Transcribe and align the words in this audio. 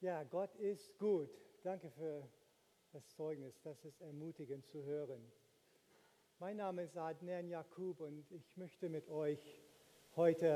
Ja, 0.00 0.22
Gott 0.22 0.54
ist 0.60 0.96
gut. 0.96 1.28
Danke 1.64 1.90
für 1.90 2.22
das 2.92 3.08
Zeugnis. 3.16 3.60
Das 3.64 3.84
ist 3.84 4.00
ermutigend 4.00 4.64
zu 4.64 4.84
hören. 4.84 5.20
Mein 6.38 6.58
Name 6.58 6.82
ist 6.84 6.96
Adnan 6.96 7.48
Jakub 7.48 7.98
und 7.98 8.30
ich 8.30 8.56
möchte 8.56 8.88
mit 8.88 9.08
euch 9.08 9.60
heute 10.14 10.46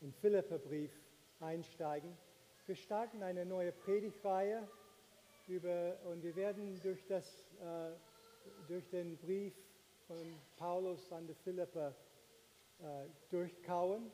äh, 0.00 0.04
im 0.04 0.12
Philipperbrief 0.12 0.92
einsteigen. 1.40 2.16
Wir 2.66 2.76
starten 2.76 3.24
eine 3.24 3.44
neue 3.44 3.72
Predigtreihe 3.72 4.68
über, 5.48 5.98
und 6.04 6.22
wir 6.22 6.36
werden 6.36 6.80
durch, 6.80 7.04
das, 7.06 7.26
äh, 7.60 7.90
durch 8.68 8.88
den 8.90 9.16
Brief 9.16 9.56
von 10.06 10.38
Paulus 10.58 11.10
an 11.10 11.26
die 11.26 11.34
Philipper 11.34 11.92
äh, 12.78 13.06
durchkauen. 13.30 14.12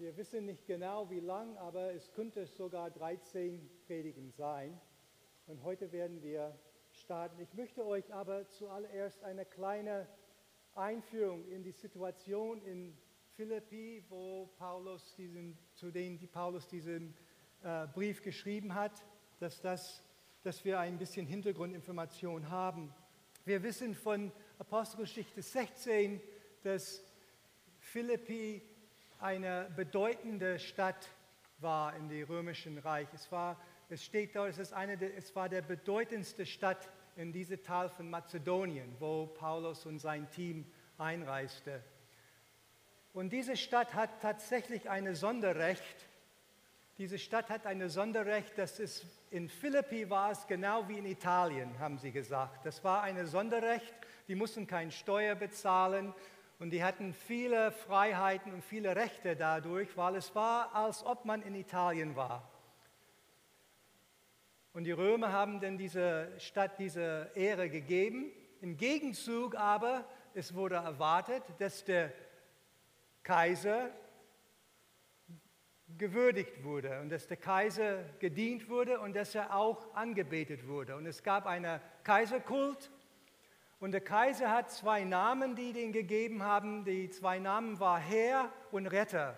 Wir 0.00 0.16
wissen 0.16 0.46
nicht 0.46 0.64
genau 0.64 1.10
wie 1.10 1.18
lang, 1.18 1.56
aber 1.56 1.92
es 1.92 2.12
könnte 2.12 2.46
sogar 2.46 2.88
13 2.88 3.68
Predigen 3.84 4.30
sein. 4.30 4.80
Und 5.48 5.64
heute 5.64 5.90
werden 5.90 6.22
wir 6.22 6.56
starten. 6.92 7.40
Ich 7.40 7.52
möchte 7.54 7.84
euch 7.84 8.14
aber 8.14 8.46
zuallererst 8.46 9.24
eine 9.24 9.44
kleine 9.44 10.06
Einführung 10.76 11.48
in 11.48 11.64
die 11.64 11.72
Situation 11.72 12.62
in 12.62 12.96
Philippi, 13.34 14.04
wo 14.08 14.46
Paulus 14.56 15.16
diesen, 15.16 15.58
zu 15.74 15.90
denen 15.90 16.16
die 16.16 16.28
Paulus 16.28 16.68
diesen 16.68 17.16
äh, 17.64 17.88
Brief 17.88 18.22
geschrieben 18.22 18.76
hat, 18.76 19.04
dass, 19.40 19.60
das, 19.60 20.04
dass 20.44 20.64
wir 20.64 20.78
ein 20.78 20.96
bisschen 20.96 21.26
Hintergrundinformation 21.26 22.48
haben. 22.50 22.94
Wir 23.44 23.64
wissen 23.64 23.96
von 23.96 24.30
Apostelgeschichte 24.60 25.42
16, 25.42 26.20
dass 26.62 27.02
Philippi 27.80 28.62
eine 29.20 29.70
bedeutende 29.76 30.58
Stadt 30.58 31.08
war 31.58 31.96
in 31.96 32.08
dem 32.08 32.26
römischen 32.26 32.78
Reich. 32.78 33.08
Es, 33.14 33.30
war, 33.32 33.60
es 33.88 34.04
steht 34.04 34.36
dort, 34.36 34.50
es, 34.50 34.58
ist 34.58 34.72
eine 34.72 34.94
es 35.16 35.34
war 35.34 35.48
der 35.48 35.62
bedeutendste 35.62 36.46
Stadt 36.46 36.88
in 37.16 37.32
diesem 37.32 37.62
Teil 37.62 37.88
von 37.88 38.08
Mazedonien, 38.08 38.94
wo 39.00 39.26
Paulus 39.26 39.86
und 39.86 39.98
sein 39.98 40.30
Team 40.30 40.64
einreiste. 40.98 41.82
Und 43.12 43.32
diese 43.32 43.56
Stadt 43.56 43.94
hat 43.94 44.22
tatsächlich 44.22 44.88
ein 44.88 45.14
Sonderrecht. 45.14 46.06
Diese 46.98 47.18
Stadt 47.18 47.48
hat 47.48 47.66
ein 47.66 47.88
Sonderrecht, 47.88 48.56
das 48.56 48.78
ist 48.78 49.06
in 49.30 49.48
Philippi 49.48 50.08
war 50.10 50.30
es 50.30 50.46
genau 50.46 50.88
wie 50.88 50.98
in 50.98 51.06
Italien, 51.06 51.78
haben 51.78 51.98
sie 51.98 52.12
gesagt. 52.12 52.64
Das 52.64 52.82
war 52.82 53.02
ein 53.02 53.26
Sonderrecht, 53.26 53.94
die 54.26 54.34
mussten 54.34 54.66
keine 54.66 54.90
Steuer 54.90 55.34
bezahlen 55.34 56.14
und 56.58 56.70
die 56.70 56.82
hatten 56.82 57.12
viele 57.12 57.70
Freiheiten 57.70 58.52
und 58.52 58.64
viele 58.64 58.96
Rechte 58.96 59.36
dadurch, 59.36 59.96
weil 59.96 60.16
es 60.16 60.34
war, 60.34 60.74
als 60.74 61.04
ob 61.04 61.24
man 61.24 61.42
in 61.42 61.54
Italien 61.54 62.16
war. 62.16 62.50
Und 64.72 64.84
die 64.84 64.92
Römer 64.92 65.32
haben 65.32 65.60
dann 65.60 65.78
diese 65.78 66.32
Stadt 66.38 66.78
diese 66.78 67.30
Ehre 67.34 67.70
gegeben. 67.70 68.30
Im 68.60 68.76
Gegenzug 68.76 69.56
aber, 69.56 70.04
es 70.34 70.54
wurde 70.54 70.76
erwartet, 70.76 71.42
dass 71.58 71.84
der 71.84 72.12
Kaiser 73.22 73.90
gewürdigt 75.96 76.64
wurde 76.64 77.00
und 77.00 77.10
dass 77.10 77.26
der 77.26 77.38
Kaiser 77.38 78.04
gedient 78.18 78.68
wurde 78.68 79.00
und 79.00 79.16
dass 79.16 79.34
er 79.34 79.54
auch 79.54 79.94
angebetet 79.94 80.66
wurde. 80.66 80.96
Und 80.96 81.06
es 81.06 81.22
gab 81.22 81.46
einen 81.46 81.80
Kaiserkult 82.04 82.90
und 83.80 83.92
der 83.92 84.00
Kaiser 84.00 84.50
hat 84.50 84.70
zwei 84.70 85.04
Namen, 85.04 85.54
die 85.54 85.72
den 85.72 85.92
gegeben 85.92 86.42
haben. 86.42 86.84
Die 86.84 87.10
zwei 87.10 87.38
Namen 87.38 87.78
waren 87.78 88.02
Herr 88.02 88.52
und 88.72 88.86
Retter. 88.86 89.36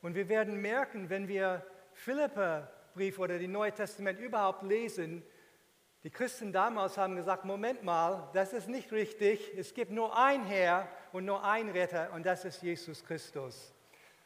Und 0.00 0.14
wir 0.14 0.28
werden 0.28 0.60
merken, 0.60 1.10
wenn 1.10 1.26
wir 1.26 1.66
Philipper-Brief 1.94 3.18
oder 3.18 3.38
die 3.38 3.48
Neue 3.48 3.72
Testament 3.72 4.20
überhaupt 4.20 4.62
lesen, 4.62 5.24
die 6.04 6.10
Christen 6.10 6.52
damals 6.52 6.98
haben 6.98 7.14
gesagt, 7.14 7.44
Moment 7.44 7.84
mal, 7.84 8.28
das 8.32 8.52
ist 8.52 8.68
nicht 8.68 8.90
richtig. 8.92 9.52
Es 9.56 9.72
gibt 9.74 9.92
nur 9.92 10.16
ein 10.16 10.44
Herr 10.44 10.88
und 11.12 11.24
nur 11.24 11.44
ein 11.44 11.68
Retter 11.68 12.12
und 12.12 12.26
das 12.26 12.44
ist 12.44 12.62
Jesus 12.62 13.04
Christus. 13.04 13.72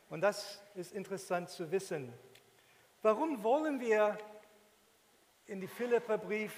Und 0.08 0.20
das 0.22 0.62
ist 0.74 0.92
interessant 0.92 1.50
zu 1.50 1.70
wissen. 1.70 2.12
Warum 3.02 3.42
wollen 3.42 3.80
wir 3.80 4.16
in 5.46 5.60
die 5.60 5.66
Philipper-Brief 5.66 6.52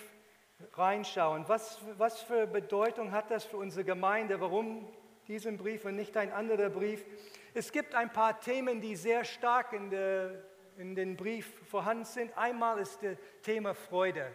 reinschauen. 0.74 1.48
Was, 1.48 1.78
was 1.96 2.20
für 2.20 2.46
Bedeutung 2.46 3.12
hat 3.12 3.30
das 3.30 3.44
für 3.44 3.56
unsere 3.56 3.84
Gemeinde? 3.84 4.40
Warum 4.40 4.88
diesen 5.26 5.56
Brief 5.56 5.84
und 5.84 5.96
nicht 5.96 6.16
ein 6.16 6.32
anderer 6.32 6.70
Brief? 6.70 7.04
Es 7.54 7.72
gibt 7.72 7.94
ein 7.94 8.12
paar 8.12 8.40
Themen, 8.40 8.80
die 8.80 8.96
sehr 8.96 9.24
stark 9.24 9.72
in, 9.72 9.90
der, 9.90 10.42
in 10.76 10.94
den 10.94 11.16
Brief 11.16 11.46
vorhanden 11.68 12.04
sind. 12.04 12.36
Einmal 12.36 12.78
ist 12.78 13.02
das 13.02 13.16
Thema 13.42 13.74
Freude. 13.74 14.32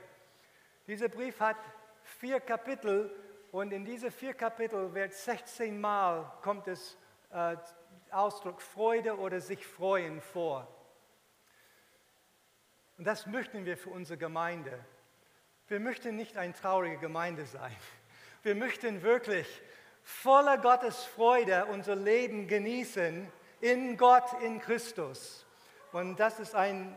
Dieser 0.87 1.09
Brief 1.09 1.39
hat 1.39 1.57
vier 2.01 2.39
Kapitel 2.39 3.13
und 3.51 3.71
in 3.71 3.85
diese 3.85 4.11
vier 4.11 4.33
Kapitel 4.33 4.93
wird 4.93 5.13
16 5.13 5.79
Mal 5.79 6.31
kommt 6.41 6.67
es 6.67 6.97
äh, 7.31 7.55
Ausdruck 8.11 8.61
Freude 8.61 9.17
oder 9.17 9.39
sich 9.39 9.65
freuen 9.65 10.21
vor. 10.21 10.67
Und 12.97 13.05
das 13.05 13.25
möchten 13.25 13.65
wir 13.65 13.77
für 13.77 13.89
unsere 13.89 14.17
Gemeinde. 14.17 14.85
Wir 15.73 15.79
möchten 15.79 16.15
nicht 16.15 16.37
eine 16.37 16.53
traurige 16.53 16.99
Gemeinde 16.99 17.47
sein. 17.47 17.75
Wir 18.43 18.53
möchten 18.53 19.01
wirklich 19.01 19.47
voller 20.03 20.59
Gottes 20.59 21.03
Freude 21.03 21.65
unser 21.65 21.95
Leben 21.95 22.47
genießen 22.47 23.27
in 23.59 23.97
Gott, 23.97 24.39
in 24.43 24.59
Christus. 24.59 25.47
Und 25.91 26.19
das 26.19 26.39
ist 26.39 26.53
ein 26.53 26.95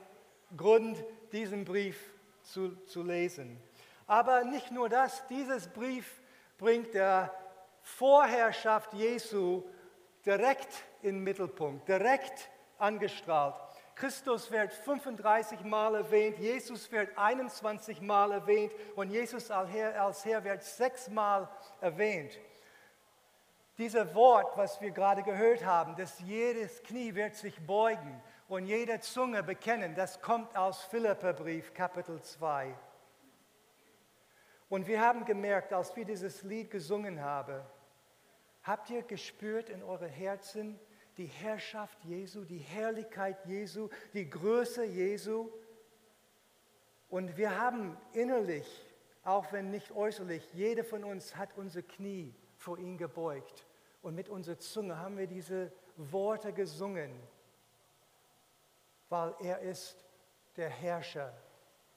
Grund, 0.59 1.03
diesen 1.32 1.64
Brief 1.64 1.98
zu, 2.42 2.76
zu 2.84 3.03
lesen. 3.03 3.59
Aber 4.06 4.44
nicht 4.44 4.70
nur 4.70 4.91
das, 4.91 5.26
dieses 5.28 5.69
Brief 5.69 6.20
bringt 6.58 6.93
der 6.93 7.34
Vorherrschaft 7.81 8.93
Jesu 8.93 9.62
direkt 10.26 10.84
in 11.00 11.14
den 11.14 11.25
Mittelpunkt, 11.25 11.88
direkt 11.88 12.50
angestrahlt. 12.76 13.56
Christus 13.96 14.50
wird 14.50 14.74
35 14.74 15.64
Mal 15.64 15.94
erwähnt, 15.94 16.38
Jesus 16.38 16.92
wird 16.92 17.16
21 17.16 18.02
Mal 18.02 18.30
erwähnt 18.30 18.72
und 18.94 19.10
Jesus 19.10 19.50
als 19.50 19.70
Herr, 19.70 20.02
als 20.02 20.22
Herr 20.26 20.44
wird 20.44 20.62
sechs 20.62 21.08
Mal 21.08 21.48
erwähnt. 21.80 22.38
Dieses 23.78 24.14
Wort, 24.14 24.54
was 24.58 24.82
wir 24.82 24.90
gerade 24.90 25.22
gehört 25.22 25.64
haben, 25.64 25.96
dass 25.96 26.20
jedes 26.20 26.82
Knie 26.82 27.14
wird 27.14 27.36
sich 27.36 27.58
beugen 27.66 28.22
und 28.48 28.66
jede 28.66 29.00
Zunge 29.00 29.42
bekennen, 29.42 29.94
das 29.94 30.20
kommt 30.20 30.54
aus 30.58 30.82
Philipperbrief 30.84 31.72
Kapitel 31.72 32.20
2. 32.20 32.74
Und 34.68 34.86
wir 34.86 35.00
haben 35.00 35.24
gemerkt, 35.24 35.72
als 35.72 35.96
wir 35.96 36.04
dieses 36.04 36.42
Lied 36.42 36.70
gesungen 36.70 37.22
haben, 37.22 37.62
habt 38.62 38.90
ihr 38.90 39.02
gespürt 39.02 39.70
in 39.70 39.82
eure 39.82 40.08
Herzen, 40.08 40.78
die 41.16 41.27
Herrschaft 41.27 42.04
Jesu, 42.04 42.44
die 42.44 42.59
Herrlichkeit 42.59 43.44
Jesu, 43.47 43.88
die 44.12 44.28
Größe 44.28 44.84
Jesu. 44.84 45.50
Und 47.09 47.37
wir 47.37 47.59
haben 47.59 47.97
innerlich, 48.12 48.66
auch 49.25 49.53
wenn 49.53 49.71
nicht 49.71 49.93
äußerlich, 49.93 50.53
jeder 50.53 50.84
von 50.84 51.05
uns 51.05 51.37
hat 51.37 51.56
unser 51.56 51.82
Knie 51.82 52.34
vor 52.56 52.78
ihn 52.78 52.99
gebeugt. 52.99 53.66
Und 54.03 54.15
mit 54.15 54.28
unserer 54.28 54.59
Zunge 54.59 54.99
haben 54.99 55.16
wir 55.16 55.26
diese 55.26 55.72
Worte 55.97 56.53
gesungen, 56.53 57.10
weil 59.09 59.34
er 59.41 59.60
ist 59.60 60.05
der 60.56 60.69
Herrscher. 60.69 61.32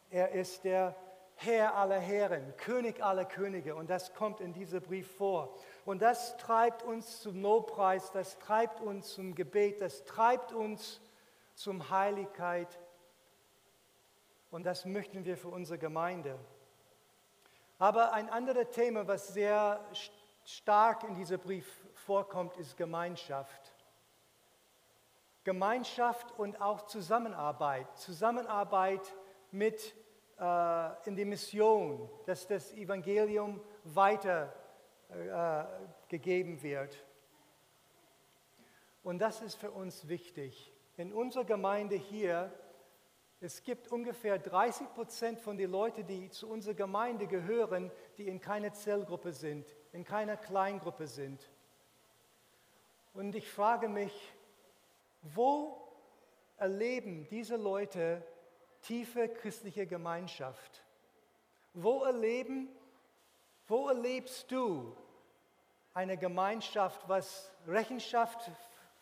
Er 0.09 0.31
ist 0.31 0.63
der 0.63 0.95
Herr 1.35 1.75
aller 1.75 1.99
Herren, 1.99 2.53
König 2.57 3.01
aller 3.01 3.25
Könige. 3.25 3.75
Und 3.75 3.89
das 3.89 4.13
kommt 4.13 4.41
in 4.41 4.53
diesem 4.53 4.81
Brief 4.81 5.09
vor. 5.15 5.55
Und 5.89 6.03
das 6.03 6.37
treibt 6.37 6.83
uns 6.83 7.19
zum 7.19 7.41
Lobpreis, 7.41 8.11
das 8.11 8.37
treibt 8.37 8.79
uns 8.79 9.11
zum 9.11 9.33
Gebet, 9.33 9.81
das 9.81 10.05
treibt 10.05 10.51
uns 10.51 11.01
zum 11.55 11.89
Heiligkeit. 11.89 12.67
Und 14.51 14.67
das 14.67 14.85
möchten 14.85 15.25
wir 15.25 15.35
für 15.35 15.47
unsere 15.47 15.79
Gemeinde. 15.79 16.37
Aber 17.79 18.13
ein 18.13 18.29
anderes 18.29 18.69
Thema, 18.69 19.07
was 19.07 19.29
sehr 19.29 19.83
stark 20.45 21.05
in 21.05 21.15
diesem 21.15 21.39
Brief 21.39 21.65
vorkommt, 21.95 22.55
ist 22.57 22.77
Gemeinschaft. 22.77 23.73
Gemeinschaft 25.43 26.37
und 26.37 26.61
auch 26.61 26.85
Zusammenarbeit. 26.85 27.97
Zusammenarbeit 27.97 29.11
mit 29.49 29.95
äh, 30.39 31.07
in 31.07 31.15
die 31.15 31.25
Mission, 31.25 32.07
dass 32.27 32.45
das 32.45 32.73
Evangelium 32.73 33.59
weiter 33.85 34.53
äh, 35.09 35.65
gegeben 36.07 36.61
wird. 36.61 37.03
Und 39.03 39.19
das 39.19 39.41
ist 39.41 39.55
für 39.55 39.71
uns 39.71 40.07
wichtig. 40.07 40.71
In 40.97 41.13
unserer 41.13 41.45
Gemeinde 41.45 41.95
hier, 41.95 42.51
es 43.39 43.63
gibt 43.63 43.87
ungefähr 43.87 44.37
30 44.37 44.93
Prozent 44.93 45.39
von 45.39 45.57
den 45.57 45.71
Leuten, 45.71 46.05
die 46.05 46.29
zu 46.29 46.49
unserer 46.49 46.75
Gemeinde 46.75 47.25
gehören, 47.25 47.91
die 48.17 48.27
in 48.27 48.39
keiner 48.39 48.73
Zellgruppe 48.73 49.31
sind, 49.31 49.73
in 49.93 50.03
keiner 50.03 50.37
Kleingruppe 50.37 51.07
sind. 51.07 51.49
Und 53.13 53.33
ich 53.35 53.49
frage 53.49 53.87
mich, 53.87 54.13
wo 55.21 55.89
erleben 56.57 57.27
diese 57.29 57.55
Leute 57.55 58.23
tiefe 58.81 59.27
christliche 59.27 59.87
Gemeinschaft? 59.87 60.83
Wo 61.73 62.03
erleben, 62.03 62.69
wo 63.69 63.87
erlebst 63.87 64.51
du 64.51 64.95
eine 65.93 66.17
Gemeinschaft, 66.17 67.07
was 67.07 67.51
Rechenschaft 67.67 68.51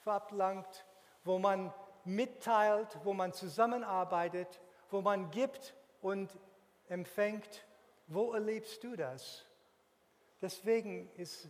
verlangt, 0.04 0.86
wo 1.24 1.40
man 1.40 1.74
mitteilt, 2.04 3.00
wo 3.04 3.14
man 3.14 3.34
zusammenarbeitet, 3.34 4.62
wo 4.90 5.02
man 5.02 5.32
gibt 5.32 5.74
und 6.02 6.38
empfängt? 6.90 7.66
Wo 8.08 8.34
erlebst 8.34 8.84
du 8.84 8.96
das? 8.96 9.46
Deswegen 10.42 11.10
ist 11.16 11.50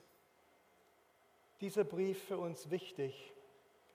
dieser 1.60 1.84
Brief 1.84 2.24
für 2.24 2.38
uns 2.38 2.70
wichtig. 2.70 3.34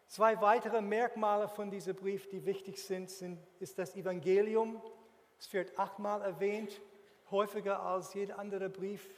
Zwei 0.09 0.41
weitere 0.41 0.81
Merkmale 0.81 1.49
von 1.49 1.71
diesem 1.71 1.97
Brief, 1.97 2.29
die 2.29 2.45
wichtig 2.45 2.83
sind, 2.83 3.09
sind 3.09 3.39
ist 3.61 3.79
das 3.79 3.97
Evangelium. 3.97 4.83
Es 5.39 5.53
wird 5.53 5.79
achtmal 5.79 6.23
erwähnt, 6.23 6.81
häufiger 7.33 7.83
als 7.83 8.15
jeder 8.15 8.39
andere 8.39 8.69
Brief 8.69 9.09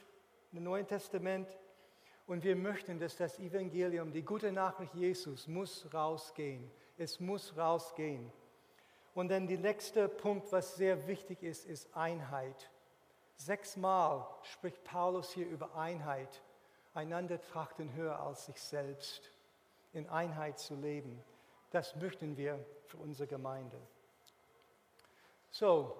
im 0.51 0.63
Neuen 0.63 0.87
Testament. 0.87 1.47
Und 2.25 2.43
wir 2.43 2.55
möchten, 2.55 2.99
dass 2.99 3.17
das 3.17 3.37
Evangelium, 3.37 4.11
die 4.11 4.23
gute 4.23 4.51
Nachricht 4.51 4.95
Jesus, 4.95 5.47
muss 5.47 5.87
rausgehen. 5.93 6.71
Es 6.97 7.19
muss 7.19 7.55
rausgehen. 7.55 8.31
Und 9.13 9.29
dann 9.29 9.47
der 9.47 9.59
nächste 9.59 10.09
Punkt, 10.09 10.51
was 10.51 10.75
sehr 10.75 11.07
wichtig 11.07 11.43
ist, 11.43 11.65
ist 11.65 11.95
Einheit. 11.95 12.71
Sechsmal 13.35 14.25
spricht 14.41 14.83
Paulus 14.83 15.31
hier 15.31 15.47
über 15.47 15.75
Einheit 15.75 16.41
einander 16.95 17.41
trachten 17.41 17.93
höher 17.93 18.19
als 18.19 18.45
sich 18.45 18.59
selbst, 18.59 19.29
in 19.93 20.07
Einheit 20.09 20.57
zu 20.57 20.75
leben. 20.75 21.21
Das 21.71 21.95
möchten 21.97 22.37
wir 22.37 22.65
für 22.87 22.97
unsere 22.97 23.27
Gemeinde. 23.27 23.77
So, 25.51 25.95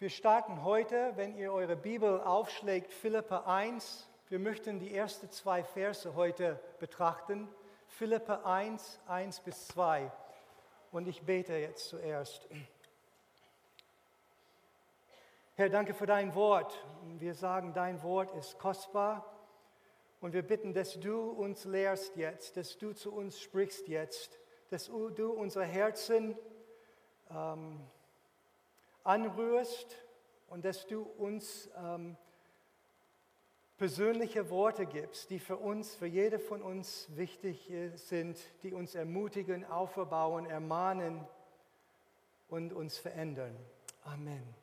wir 0.00 0.08
starten 0.08 0.64
heute, 0.64 1.12
wenn 1.16 1.36
ihr 1.36 1.52
eure 1.52 1.76
Bibel 1.76 2.22
aufschlägt, 2.22 2.90
Philippa 2.90 3.40
1. 3.40 4.08
Wir 4.30 4.38
möchten 4.38 4.78
die 4.78 4.96
ersten 4.96 5.30
zwei 5.30 5.62
Verse 5.62 6.14
heute 6.14 6.58
betrachten. 6.78 7.46
Philippa 7.86 8.40
1, 8.44 8.98
1 9.06 9.40
bis 9.40 9.66
2. 9.66 10.10
Und 10.90 11.06
ich 11.06 11.20
bete 11.20 11.52
jetzt 11.52 11.90
zuerst. 11.90 12.48
Herr, 15.56 15.68
danke 15.68 15.92
für 15.92 16.06
dein 16.06 16.34
Wort. 16.34 16.82
Wir 17.18 17.34
sagen, 17.34 17.74
dein 17.74 18.02
Wort 18.02 18.34
ist 18.36 18.58
kostbar 18.58 19.30
und 20.22 20.32
wir 20.32 20.42
bitten, 20.42 20.72
dass 20.72 20.98
du 20.98 21.28
uns 21.28 21.66
lehrst 21.66 22.16
jetzt, 22.16 22.56
dass 22.56 22.78
du 22.78 22.94
zu 22.94 23.12
uns 23.12 23.38
sprichst 23.38 23.86
jetzt, 23.86 24.40
dass 24.70 24.86
du 24.86 25.30
unsere 25.30 25.66
Herzen 25.66 26.38
ähm, 27.30 27.80
anrührst 29.04 29.96
und 30.48 30.64
dass 30.64 30.86
du 30.86 31.02
uns 31.02 31.68
ähm, 31.76 32.16
persönliche 33.76 34.50
Worte 34.50 34.84
gibst, 34.84 35.30
die 35.30 35.38
für 35.38 35.56
uns, 35.56 35.94
für 35.94 36.06
jede 36.06 36.38
von 36.38 36.60
uns 36.60 37.08
wichtig 37.16 37.72
sind, 37.94 38.38
die 38.62 38.74
uns 38.74 38.94
ermutigen, 38.94 39.64
aufbauen, 39.64 40.44
ermahnen 40.44 41.26
und 42.48 42.74
uns 42.74 42.98
verändern. 42.98 43.56
Amen. 44.04 44.54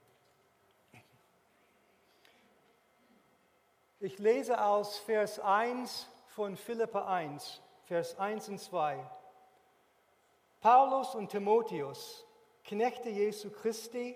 Ich 3.99 4.19
lese 4.19 4.63
aus 4.63 4.99
Vers 4.99 5.39
1 5.39 6.07
von 6.27 6.55
Philippa 6.55 7.07
1, 7.11 7.59
Vers 7.85 8.19
1 8.19 8.49
und 8.49 8.59
2. 8.59 9.03
Paulus 10.61 11.15
und 11.15 11.29
Timotheus, 11.29 12.23
Knechte 12.63 13.09
Jesu 13.09 13.49
Christi, 13.49 14.15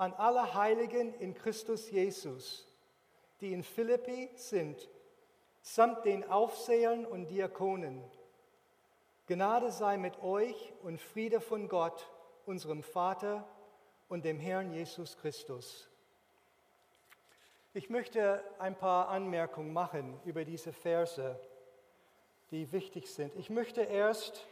an 0.00 0.14
alle 0.14 0.54
Heiligen 0.54 1.12
in 1.16 1.34
Christus 1.34 1.90
Jesus, 1.90 2.66
die 3.42 3.52
in 3.52 3.62
Philippi 3.62 4.30
sind, 4.34 4.88
samt 5.60 6.06
den 6.06 6.24
Aufsehern 6.24 7.04
und 7.04 7.28
Diakonen. 7.28 8.02
Gnade 9.26 9.70
sei 9.70 9.98
mit 9.98 10.22
euch 10.22 10.72
und 10.82 10.98
Friede 10.98 11.42
von 11.42 11.68
Gott, 11.68 12.10
unserem 12.46 12.82
Vater 12.82 13.46
und 14.08 14.24
dem 14.24 14.40
Herrn 14.40 14.72
Jesus 14.72 15.18
Christus. 15.18 15.90
Ich 17.74 17.90
möchte 17.90 18.42
ein 18.58 18.76
paar 18.76 19.08
Anmerkungen 19.10 19.74
machen 19.74 20.18
über 20.24 20.46
diese 20.46 20.72
Verse, 20.72 21.38
die 22.50 22.72
wichtig 22.72 23.06
sind. 23.06 23.36
Ich 23.36 23.50
möchte 23.50 23.82
erst 23.82 24.46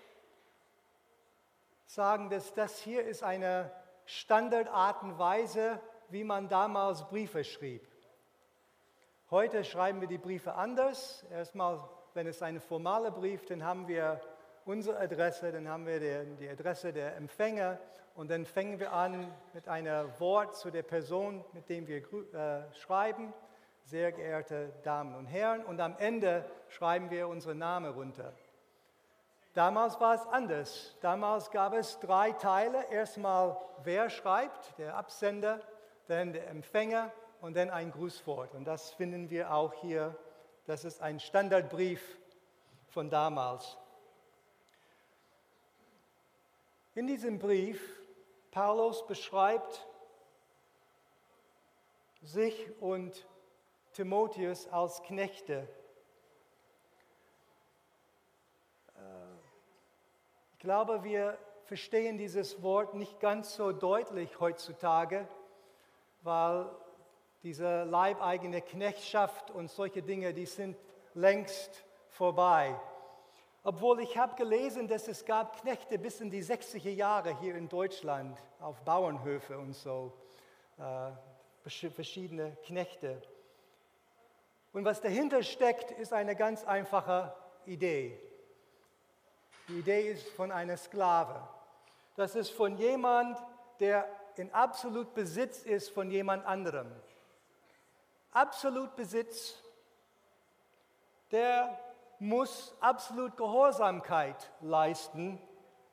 sagen, 1.86 2.28
dass 2.28 2.52
das 2.52 2.78
hier 2.82 3.06
ist 3.06 3.22
eine 3.22 3.72
Standardart 4.08 5.02
und 5.02 5.18
Weise, 5.18 5.82
wie 6.08 6.24
man 6.24 6.48
damals 6.48 7.06
Briefe 7.10 7.44
schrieb. 7.44 7.86
Heute 9.30 9.64
schreiben 9.64 10.00
wir 10.00 10.08
die 10.08 10.16
Briefe 10.16 10.54
anders. 10.54 11.26
Erstmal, 11.30 11.86
wenn 12.14 12.26
es 12.26 12.40
ein 12.40 12.58
formaler 12.58 13.10
Brief, 13.10 13.44
dann 13.44 13.62
haben 13.62 13.86
wir 13.86 14.18
unsere 14.64 14.98
Adresse, 14.98 15.52
dann 15.52 15.68
haben 15.68 15.84
wir 15.84 16.00
die, 16.00 16.48
Adresse 16.48 16.90
der 16.94 17.16
Empfänger 17.16 17.78
und 18.14 18.30
dann 18.30 18.46
fangen 18.46 18.80
wir 18.80 18.94
an 18.94 19.30
mit 19.52 19.68
einem 19.68 20.08
Wort 20.18 20.56
zu 20.56 20.70
der 20.70 20.84
Person, 20.84 21.44
mit 21.52 21.68
dem 21.68 21.86
wir 21.86 21.98
äh, 21.98 22.72
schreiben. 22.76 23.34
Sehr 23.84 24.12
geehrte 24.12 24.72
Damen 24.84 25.16
und 25.16 25.26
Herren. 25.26 25.62
Und 25.66 25.80
am 25.80 25.98
Ende 25.98 26.46
schreiben 26.68 27.10
wir 27.10 27.28
unsere 27.28 27.54
Namen 27.54 27.92
runter. 27.92 28.32
Damals 29.54 29.98
war 30.00 30.14
es 30.14 30.26
anders. 30.26 30.96
Damals 31.00 31.50
gab 31.50 31.74
es 31.74 31.98
drei 32.00 32.32
Teile. 32.32 32.90
Erstmal, 32.90 33.56
wer 33.82 34.10
schreibt, 34.10 34.78
der 34.78 34.96
Absender, 34.96 35.60
dann 36.06 36.32
der 36.32 36.48
Empfänger 36.48 37.10
und 37.40 37.56
dann 37.56 37.70
ein 37.70 37.90
Grußwort. 37.90 38.54
Und 38.54 38.64
das 38.64 38.92
finden 38.92 39.30
wir 39.30 39.52
auch 39.52 39.74
hier. 39.74 40.16
Das 40.66 40.84
ist 40.84 41.00
ein 41.00 41.18
Standardbrief 41.18 42.18
von 42.88 43.10
damals. 43.10 43.76
In 46.94 47.06
diesem 47.06 47.38
Brief, 47.38 47.80
Paulus 48.50 49.06
beschreibt 49.06 49.86
sich 52.22 52.68
und 52.80 53.26
Timotheus 53.92 54.66
als 54.68 55.02
Knechte. 55.02 55.68
Ich 60.58 60.64
glaube, 60.64 61.04
wir 61.04 61.38
verstehen 61.66 62.18
dieses 62.18 62.64
Wort 62.64 62.92
nicht 62.94 63.20
ganz 63.20 63.54
so 63.54 63.70
deutlich 63.70 64.40
heutzutage, 64.40 65.28
weil 66.22 66.68
diese 67.44 67.84
leibeigene 67.84 68.60
Knechtschaft 68.60 69.52
und 69.52 69.70
solche 69.70 70.02
Dinge, 70.02 70.34
die 70.34 70.46
sind 70.46 70.76
längst 71.14 71.84
vorbei. 72.08 72.74
Obwohl 73.62 74.00
ich 74.00 74.18
habe 74.18 74.34
gelesen, 74.34 74.88
dass 74.88 75.06
es 75.06 75.24
gab 75.24 75.60
Knechte 75.60 75.96
bis 75.96 76.20
in 76.20 76.28
die 76.28 76.42
60er 76.42 76.90
Jahre 76.90 77.38
hier 77.38 77.54
in 77.54 77.68
Deutschland 77.68 78.36
auf 78.58 78.80
Bauernhöfe 78.80 79.56
und 79.56 79.74
so, 79.74 80.12
äh, 80.76 81.12
verschiedene 81.88 82.56
Knechte. 82.64 83.22
Und 84.72 84.84
was 84.84 85.00
dahinter 85.00 85.44
steckt, 85.44 85.92
ist 85.92 86.12
eine 86.12 86.34
ganz 86.34 86.64
einfache 86.64 87.32
Idee. 87.64 88.20
Die 89.68 89.80
Idee 89.80 90.10
ist 90.12 90.26
von 90.30 90.50
einer 90.50 90.78
Sklave. 90.78 91.46
Das 92.16 92.34
ist 92.34 92.50
von 92.50 92.78
jemand, 92.78 93.38
der 93.80 94.08
in 94.36 94.52
absolut 94.54 95.12
Besitz 95.12 95.62
ist 95.62 95.90
von 95.90 96.10
jemand 96.10 96.46
anderem. 96.46 96.90
Absolut 98.32 98.96
Besitz, 98.96 99.62
der 101.32 101.78
muss 102.18 102.74
absolut 102.80 103.36
Gehorsamkeit 103.36 104.50
leisten. 104.62 105.38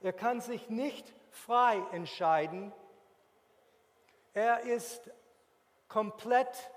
Er 0.01 0.13
kann 0.13 0.39
sich 0.39 0.69
nicht 0.69 1.13
frei 1.29 1.83
entscheiden. 1.91 2.71
Er 4.33 4.61
ist 4.61 5.09
komplett 5.89 6.71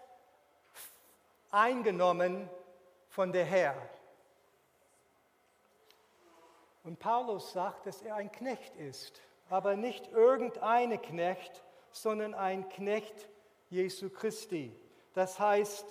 eingenommen 1.52 2.50
von 3.08 3.30
der 3.30 3.44
Herr. 3.44 3.76
Und 6.88 6.98
Paulus 7.00 7.52
sagt, 7.52 7.84
dass 7.84 8.00
er 8.00 8.14
ein 8.14 8.32
Knecht 8.32 8.74
ist, 8.76 9.20
aber 9.50 9.76
nicht 9.76 10.10
irgendeine 10.10 10.96
Knecht, 10.96 11.62
sondern 11.90 12.32
ein 12.32 12.66
Knecht 12.70 13.28
Jesu 13.68 14.08
Christi. 14.08 14.74
Das 15.12 15.38
heißt, 15.38 15.84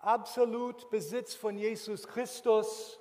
absolut 0.00 0.90
Besitz 0.90 1.36
von 1.36 1.56
Jesus 1.56 2.08
Christus 2.08 2.98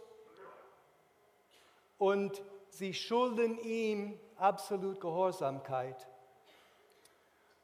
und 1.97 2.43
sie 2.69 2.93
schulden 2.93 3.57
ihm 3.57 4.19
absolut 4.37 5.01
Gehorsamkeit. 5.01 6.07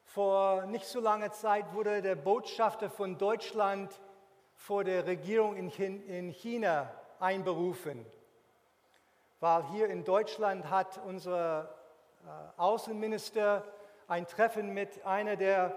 Vor 0.04 0.66
nicht 0.66 0.86
so 0.86 1.00
langer 1.00 1.32
Zeit 1.32 1.76
wurde 1.76 2.02
der 2.02 2.16
Botschafter 2.16 2.90
von 2.90 3.20
Deutschland 3.20 4.02
vor 4.56 4.84
der 4.84 5.06
Regierung 5.06 5.56
in 5.58 6.32
China 6.32 6.92
einberufen, 7.20 8.04
weil 9.40 9.66
hier 9.72 9.90
in 9.90 10.04
Deutschland 10.04 10.70
hat 10.70 11.00
unsere 11.06 11.70
Außenminister 12.58 13.64
ein 14.08 14.28
Treffen 14.28 14.74
mit 14.74 15.06
einer 15.06 15.36
der 15.36 15.76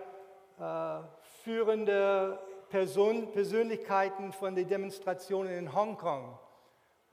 äh, 0.59 1.01
führenden 1.45 2.39
Person, 2.71 3.31
Persönlichkeiten 3.31 4.33
von 4.33 4.55
den 4.55 4.67
Demonstrationen 4.67 5.53
in 5.53 5.75
Hongkong 5.75 6.39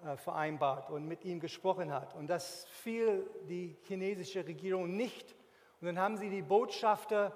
äh, 0.06 0.15
vereinbart 0.15 0.89
und 0.89 1.08
mit 1.08 1.25
ihm 1.25 1.39
gesprochen 1.39 1.91
hat. 1.91 2.15
Und 2.15 2.27
das 2.27 2.65
fiel 2.65 3.29
die 3.50 3.75
chinesische 3.84 4.46
Regierung 4.46 4.96
nicht. 4.96 5.36
Und 5.82 5.88
dann 5.88 6.00
haben 6.00 6.18
sie 6.18 6.29
die 6.29 6.41
Botschafter 6.41 7.34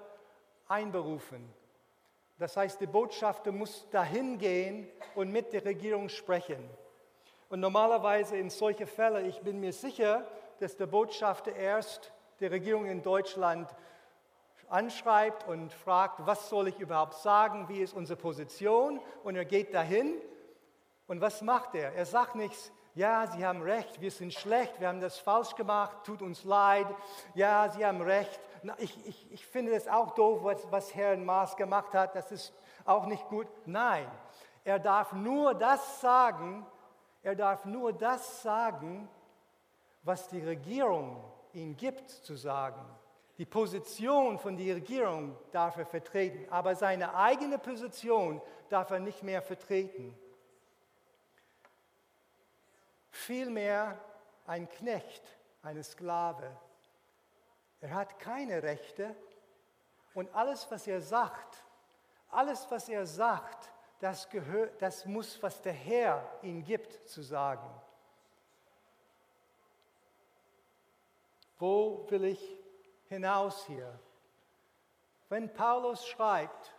einberufen. 0.66 1.52
Das 2.38 2.56
heißt, 2.56 2.80
die 2.80 2.86
Botschafter 2.86 3.52
muss 3.52 3.88
dahin 3.90 4.38
gehen 4.38 4.88
und 5.14 5.30
mit 5.30 5.52
der 5.52 5.64
Regierung 5.64 6.08
sprechen. 6.08 6.68
Und 7.48 7.60
normalerweise 7.60 8.36
in 8.36 8.50
solche 8.50 8.86
Fälle, 8.86 9.22
ich 9.22 9.40
bin 9.40 9.60
mir 9.60 9.72
sicher, 9.72 10.26
dass 10.60 10.76
der 10.76 10.86
Botschafter 10.86 11.54
erst 11.54 12.12
die 12.40 12.46
Regierung 12.46 12.86
in 12.86 13.02
Deutschland 13.02 13.68
anschreibt 14.68 15.46
und 15.46 15.72
fragt, 15.72 16.26
was 16.26 16.48
soll 16.48 16.68
ich 16.68 16.80
überhaupt 16.80 17.14
sagen, 17.14 17.68
wie 17.68 17.80
ist 17.80 17.94
unsere 17.94 18.18
Position 18.18 19.00
und 19.22 19.36
er 19.36 19.44
geht 19.44 19.74
dahin 19.74 20.14
und 21.06 21.20
was 21.20 21.42
macht 21.42 21.74
er? 21.74 21.92
Er 21.94 22.06
sagt 22.06 22.34
nichts, 22.34 22.72
ja, 22.94 23.26
Sie 23.26 23.44
haben 23.44 23.60
recht, 23.62 24.00
wir 24.00 24.10
sind 24.10 24.32
schlecht, 24.32 24.80
wir 24.80 24.88
haben 24.88 25.00
das 25.00 25.18
falsch 25.18 25.54
gemacht, 25.56 25.98
tut 26.04 26.22
uns 26.22 26.44
leid, 26.44 26.86
ja, 27.34 27.68
Sie 27.68 27.84
haben 27.84 28.00
recht. 28.00 28.40
Ich, 28.78 29.06
ich, 29.06 29.32
ich 29.32 29.46
finde 29.46 29.74
es 29.74 29.88
auch 29.88 30.12
doof, 30.12 30.44
was, 30.44 30.70
was 30.70 30.94
Herrn 30.94 31.24
Maas 31.24 31.56
gemacht 31.56 31.92
hat, 31.92 32.14
das 32.14 32.30
ist 32.30 32.54
auch 32.84 33.06
nicht 33.06 33.28
gut. 33.28 33.48
Nein, 33.66 34.06
er 34.62 34.78
darf 34.78 35.12
nur 35.12 35.54
das 35.54 36.00
sagen, 36.00 36.64
er 37.24 37.34
darf 37.34 37.64
nur 37.64 37.92
das 37.92 38.42
sagen, 38.42 39.08
was 40.02 40.28
die 40.28 40.40
Regierung 40.40 41.24
ihm 41.54 41.74
gibt 41.74 42.10
zu 42.10 42.36
sagen. 42.36 42.84
Die 43.38 43.46
Position 43.46 44.38
von 44.38 44.56
der 44.56 44.76
Regierung 44.76 45.36
darf 45.50 45.78
er 45.78 45.86
vertreten, 45.86 46.46
aber 46.52 46.76
seine 46.76 47.14
eigene 47.14 47.58
Position 47.58 48.40
darf 48.68 48.90
er 48.90 49.00
nicht 49.00 49.22
mehr 49.22 49.40
vertreten. 49.40 50.16
Vielmehr 53.10 53.98
ein 54.46 54.68
Knecht, 54.68 55.22
eine 55.62 55.82
Sklave. 55.82 56.54
Er 57.80 57.94
hat 57.94 58.18
keine 58.18 58.62
Rechte 58.62 59.16
und 60.12 60.32
alles, 60.34 60.70
was 60.70 60.86
er 60.86 61.00
sagt, 61.00 61.64
alles, 62.30 62.70
was 62.70 62.88
er 62.88 63.06
sagt, 63.06 63.73
das, 64.04 64.28
gehört, 64.28 64.82
das 64.82 65.06
muss, 65.06 65.42
was 65.42 65.62
der 65.62 65.72
Herr 65.72 66.30
ihm 66.42 66.62
gibt, 66.62 67.08
zu 67.08 67.22
sagen. 67.22 67.66
Wo 71.58 72.04
will 72.10 72.24
ich 72.24 72.58
hinaus 73.08 73.64
hier? 73.66 73.98
Wenn 75.30 75.50
Paulus 75.54 76.06
schreibt, 76.06 76.74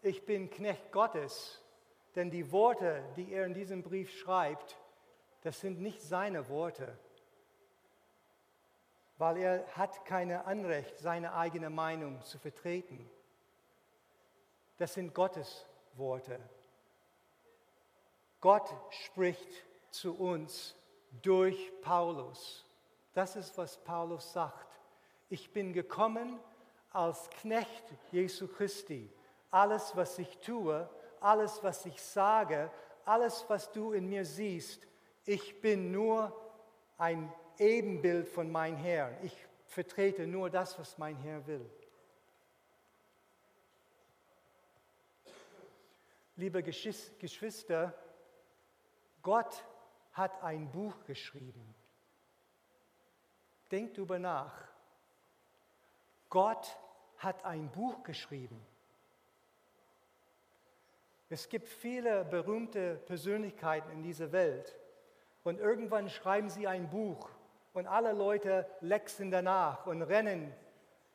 ich 0.00 0.24
bin 0.24 0.48
Knecht 0.48 0.90
Gottes, 0.90 1.62
denn 2.14 2.30
die 2.30 2.50
Worte, 2.50 3.04
die 3.14 3.30
er 3.30 3.44
in 3.44 3.52
diesem 3.52 3.82
Brief 3.82 4.10
schreibt, 4.18 4.78
das 5.42 5.60
sind 5.60 5.82
nicht 5.82 6.00
seine 6.00 6.48
Worte, 6.48 6.98
weil 9.18 9.36
er 9.36 9.66
hat 9.76 10.06
keine 10.06 10.46
Anrecht, 10.46 10.96
seine 10.98 11.34
eigene 11.34 11.68
Meinung 11.68 12.22
zu 12.22 12.38
vertreten. 12.38 13.10
Das 14.78 14.94
sind 14.94 15.12
Gottes 15.12 15.66
Worte. 15.96 16.40
Gott 18.40 18.72
spricht 18.90 19.48
zu 19.90 20.14
uns 20.14 20.74
durch 21.22 21.72
Paulus. 21.82 22.66
Das 23.12 23.36
ist, 23.36 23.56
was 23.58 23.76
Paulus 23.78 24.32
sagt. 24.32 24.78
Ich 25.28 25.52
bin 25.52 25.72
gekommen 25.72 26.38
als 26.92 27.28
Knecht 27.30 27.84
Jesu 28.12 28.48
Christi. 28.48 29.10
Alles, 29.50 29.94
was 29.96 30.18
ich 30.18 30.38
tue, 30.38 30.88
alles, 31.20 31.62
was 31.62 31.84
ich 31.86 32.00
sage, 32.00 32.70
alles, 33.04 33.44
was 33.48 33.70
du 33.72 33.92
in 33.92 34.08
mir 34.08 34.24
siehst, 34.24 34.86
ich 35.26 35.60
bin 35.60 35.92
nur 35.92 36.34
ein 36.98 37.32
Ebenbild 37.58 38.28
von 38.28 38.50
meinem 38.50 38.76
Herrn. 38.76 39.16
Ich 39.22 39.36
vertrete 39.66 40.26
nur 40.26 40.50
das, 40.50 40.78
was 40.78 40.96
mein 40.98 41.16
Herr 41.16 41.46
will. 41.46 41.68
Liebe 46.36 46.62
Geschwister, 46.62 47.92
Gott 49.22 49.64
hat 50.12 50.42
ein 50.42 50.70
Buch 50.70 51.04
geschrieben. 51.04 51.74
Denkt 53.70 53.96
darüber 53.96 54.18
nach. 54.18 54.52
Gott 56.28 56.78
hat 57.18 57.44
ein 57.44 57.70
Buch 57.70 58.02
geschrieben. 58.02 58.60
Es 61.28 61.48
gibt 61.48 61.68
viele 61.68 62.24
berühmte 62.24 62.96
Persönlichkeiten 63.06 63.90
in 63.92 64.02
dieser 64.02 64.32
Welt 64.32 64.76
und 65.44 65.60
irgendwann 65.60 66.08
schreiben 66.08 66.50
sie 66.50 66.66
ein 66.66 66.90
Buch 66.90 67.30
und 67.72 67.86
alle 67.86 68.12
Leute 68.12 68.66
lexen 68.80 69.30
danach 69.30 69.86
und 69.86 70.02
rennen 70.02 70.52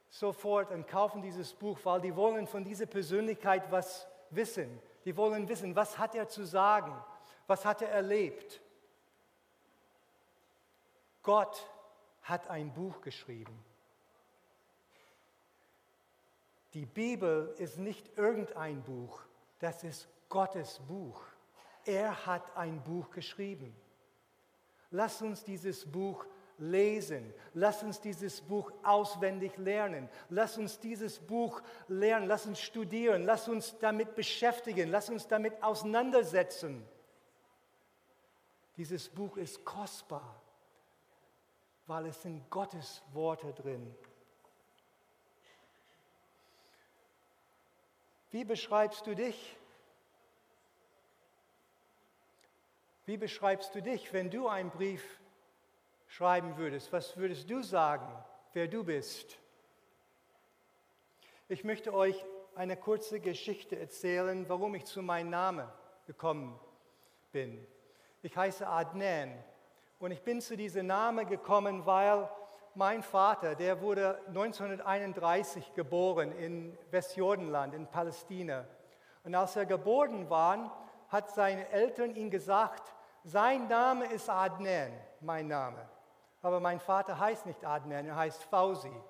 sofort 0.09 0.71
und 0.71 0.87
kaufen 0.87 1.21
dieses 1.21 1.53
Buch, 1.53 1.79
weil 1.83 1.99
die 1.99 2.15
wollen 2.15 2.47
von 2.47 2.63
dieser 2.63 2.85
Persönlichkeit 2.85 3.69
was 3.71 4.07
wissen. 4.29 4.79
Die 5.03 5.17
wollen 5.17 5.49
wissen, 5.49 5.75
was 5.75 5.97
hat 5.97 6.15
er 6.15 6.29
zu 6.29 6.45
sagen, 6.45 6.93
was 7.47 7.65
hat 7.65 7.81
er 7.81 7.89
erlebt. 7.89 8.61
Gott 11.23 11.69
hat 12.23 12.47
ein 12.49 12.73
Buch 12.73 13.01
geschrieben. 13.01 13.57
Die 16.73 16.85
Bibel 16.85 17.55
ist 17.57 17.77
nicht 17.77 18.17
irgendein 18.17 18.83
Buch, 18.83 19.21
das 19.59 19.83
ist 19.83 20.07
Gottes 20.29 20.81
Buch. 20.87 21.21
Er 21.85 22.25
hat 22.25 22.55
ein 22.57 22.83
Buch 22.83 23.11
geschrieben. 23.11 23.75
Lass 24.91 25.21
uns 25.21 25.43
dieses 25.43 25.89
Buch 25.89 26.25
lesen. 26.57 27.33
Lass 27.53 27.83
uns 27.83 28.01
dieses 28.01 28.41
Buch 28.41 28.71
auswendig 28.83 29.57
lernen. 29.57 30.09
Lass 30.29 30.57
uns 30.57 30.79
dieses 30.79 31.19
Buch 31.19 31.61
lernen. 31.87 32.27
Lass 32.27 32.45
uns 32.45 32.59
studieren. 32.59 33.23
Lass 33.23 33.47
uns 33.47 33.77
damit 33.79 34.15
beschäftigen. 34.15 34.89
Lass 34.89 35.09
uns 35.09 35.27
damit 35.27 35.61
auseinandersetzen. 35.61 36.85
Dieses 38.77 39.09
Buch 39.09 39.37
ist 39.37 39.63
kostbar 39.63 40.41
weil 41.87 42.07
es 42.07 42.21
sind 42.21 42.49
Gottes 42.49 43.01
Worte 43.13 43.53
drin. 43.53 43.95
Wie 48.31 48.43
beschreibst 48.43 49.05
du 49.07 49.15
dich? 49.15 49.57
Wie 53.05 53.17
beschreibst 53.17 53.75
du 53.75 53.81
dich, 53.81 54.11
wenn 54.13 54.31
du 54.31 54.47
einen 54.47 54.71
Brief 54.71 55.21
schreiben 56.07 56.57
würdest? 56.57 56.91
Was 56.91 57.15
würdest 57.17 57.49
du 57.49 57.61
sagen, 57.61 58.07
wer 58.53 58.67
du 58.67 58.83
bist? 58.83 59.37
Ich 61.47 61.63
möchte 61.63 61.93
euch 61.93 62.25
eine 62.55 62.75
kurze 62.75 63.19
Geschichte 63.19 63.77
erzählen, 63.77 64.49
warum 64.49 64.73
ich 64.73 64.85
zu 64.85 65.03
meinem 65.03 65.29
Namen 65.29 65.69
gekommen 66.07 66.59
bin. 67.31 67.65
Ich 68.25 68.35
heiße 68.35 68.65
Adnan 68.65 69.31
und 69.99 70.09
ich 70.09 70.23
bin 70.23 70.41
zu 70.41 70.57
diesem 70.57 70.87
Namen 70.87 71.27
gekommen, 71.27 71.85
weil 71.85 72.27
mein 72.73 73.03
Vater, 73.03 73.53
der 73.53 73.79
wurde 73.81 74.19
1931 74.29 75.75
geboren 75.75 76.31
in 76.31 76.75
Westjordanland, 76.89 77.75
in 77.75 77.85
Palästina. 77.85 78.65
Und 79.23 79.35
als 79.35 79.55
er 79.55 79.67
geboren 79.67 80.27
war, 80.27 80.75
hat 81.09 81.29
seine 81.29 81.69
Eltern 81.69 82.15
ihm 82.15 82.31
gesagt, 82.31 82.95
sein 83.23 83.67
Name 83.67 84.07
ist 84.07 84.27
Adnan, 84.27 84.91
mein 85.19 85.47
Name. 85.47 85.87
Aber 86.41 86.59
mein 86.59 86.79
Vater 86.79 87.19
heißt 87.19 87.45
nicht 87.45 87.63
Adnan, 87.63 88.07
er 88.07 88.15
heißt 88.15 88.43
Fausi. 88.45 89.03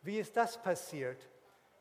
Wie 0.00 0.18
ist 0.18 0.34
das 0.38 0.56
passiert? 0.56 1.28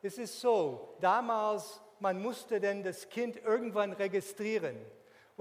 Es 0.01 0.17
ist 0.17 0.41
so, 0.41 0.97
damals, 0.99 1.81
man 2.01 2.21
musste 2.21 2.59
denn 2.59 2.83
das 2.83 3.07
Kind 3.07 3.37
irgendwann 3.37 3.93
registrieren. 3.93 4.75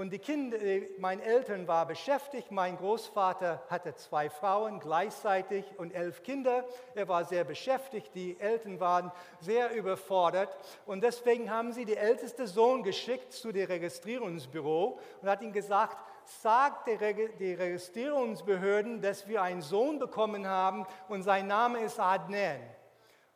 Und 0.00 0.08
die 0.14 0.18
Kinder, 0.18 0.58
äh, 0.58 0.88
meine 0.96 1.22
Eltern 1.22 1.68
waren 1.68 1.86
beschäftigt. 1.86 2.50
Mein 2.50 2.78
Großvater 2.78 3.62
hatte 3.68 3.94
zwei 3.96 4.30
Frauen 4.30 4.80
gleichzeitig 4.80 5.62
und 5.76 5.90
elf 5.94 6.22
Kinder. 6.22 6.64
Er 6.94 7.06
war 7.06 7.26
sehr 7.26 7.44
beschäftigt. 7.44 8.10
Die 8.14 8.40
Eltern 8.40 8.80
waren 8.80 9.12
sehr 9.40 9.74
überfordert. 9.74 10.56
Und 10.86 11.02
deswegen 11.02 11.50
haben 11.50 11.74
sie 11.74 11.84
den 11.84 11.98
ältesten 11.98 12.46
Sohn 12.46 12.82
geschickt 12.82 13.34
zu 13.34 13.52
dem 13.52 13.66
Registrierungsbüro 13.66 14.98
und 15.20 15.28
hat 15.28 15.42
ihm 15.42 15.52
gesagt, 15.52 16.02
sagt 16.24 16.88
die 16.88 17.52
Registrierungsbehörden, 17.52 19.02
dass 19.02 19.28
wir 19.28 19.42
einen 19.42 19.60
Sohn 19.60 19.98
bekommen 19.98 20.46
haben 20.46 20.86
und 21.08 21.24
sein 21.24 21.46
Name 21.46 21.80
ist 21.80 22.00
Adnan. 22.00 22.62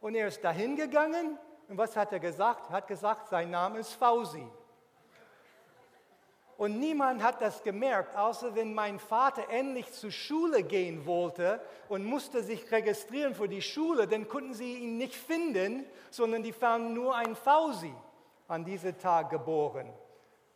Und 0.01 0.15
er 0.15 0.29
ist 0.29 0.43
dahin 0.43 0.77
gegangen 0.77 1.39
und 1.69 1.77
was 1.77 1.95
hat 1.95 2.11
er 2.15 2.21
gesagt? 2.21 2.71
Er 2.71 2.77
hat 2.77 2.89
gesagt, 2.89 3.29
sein 3.29 3.51
Name 3.51 3.81
ist 3.81 3.93
Fausi. 3.93 4.49
Und 6.57 6.79
niemand 6.79 7.23
hat 7.23 7.41
das 7.41 7.63
gemerkt, 7.63 8.17
außer 8.17 8.55
wenn 8.55 8.75
mein 8.75 9.01
Vater 9.01 9.49
endlich 9.51 9.91
zur 9.93 10.13
Schule 10.13 10.63
gehen 10.63 11.05
wollte 11.05 11.61
und 11.89 12.05
musste 12.05 12.45
sich 12.45 12.71
registrieren 12.71 13.35
für 13.35 13.49
die 13.49 13.63
Schule, 13.63 14.07
dann 14.07 14.29
konnten 14.29 14.55
sie 14.55 14.79
ihn 14.79 14.97
nicht 14.97 15.17
finden, 15.17 15.85
sondern 16.11 16.45
die 16.45 16.53
fanden 16.53 16.95
nur 16.95 17.17
einen 17.17 17.35
Fausi 17.35 17.93
an 18.47 18.65
diesem 18.65 18.97
Tag 18.99 19.31
geboren. 19.31 19.93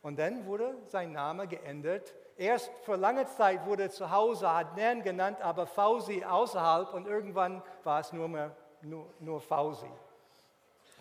Und 0.01 0.17
dann 0.17 0.45
wurde 0.45 0.75
sein 0.85 1.11
Name 1.11 1.47
geändert. 1.47 2.13
Erst 2.37 2.71
für 2.83 2.95
lange 2.95 3.25
Zeit 3.25 3.65
wurde 3.65 3.89
zu 3.89 4.09
Hause 4.09 4.47
Adnan 4.47 5.03
genannt, 5.03 5.41
aber 5.41 5.67
Fausi 5.67 6.23
außerhalb 6.23 6.93
und 6.93 7.05
irgendwann 7.07 7.61
war 7.83 7.99
es 7.99 8.13
nur, 8.13 8.29
mehr, 8.29 8.55
nur, 8.81 9.05
nur 9.19 9.41
Fausi. 9.41 9.91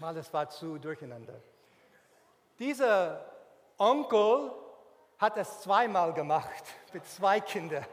Mal, 0.00 0.17
es 0.17 0.33
war 0.33 0.49
zu 0.49 0.78
durcheinander. 0.78 1.35
Dieser 2.59 3.25
Onkel 3.78 4.50
hat 5.19 5.37
das 5.37 5.63
zweimal 5.63 6.13
gemacht 6.15 6.65
mit 6.93 7.05
zwei 7.07 7.41
Kindern 7.41 7.85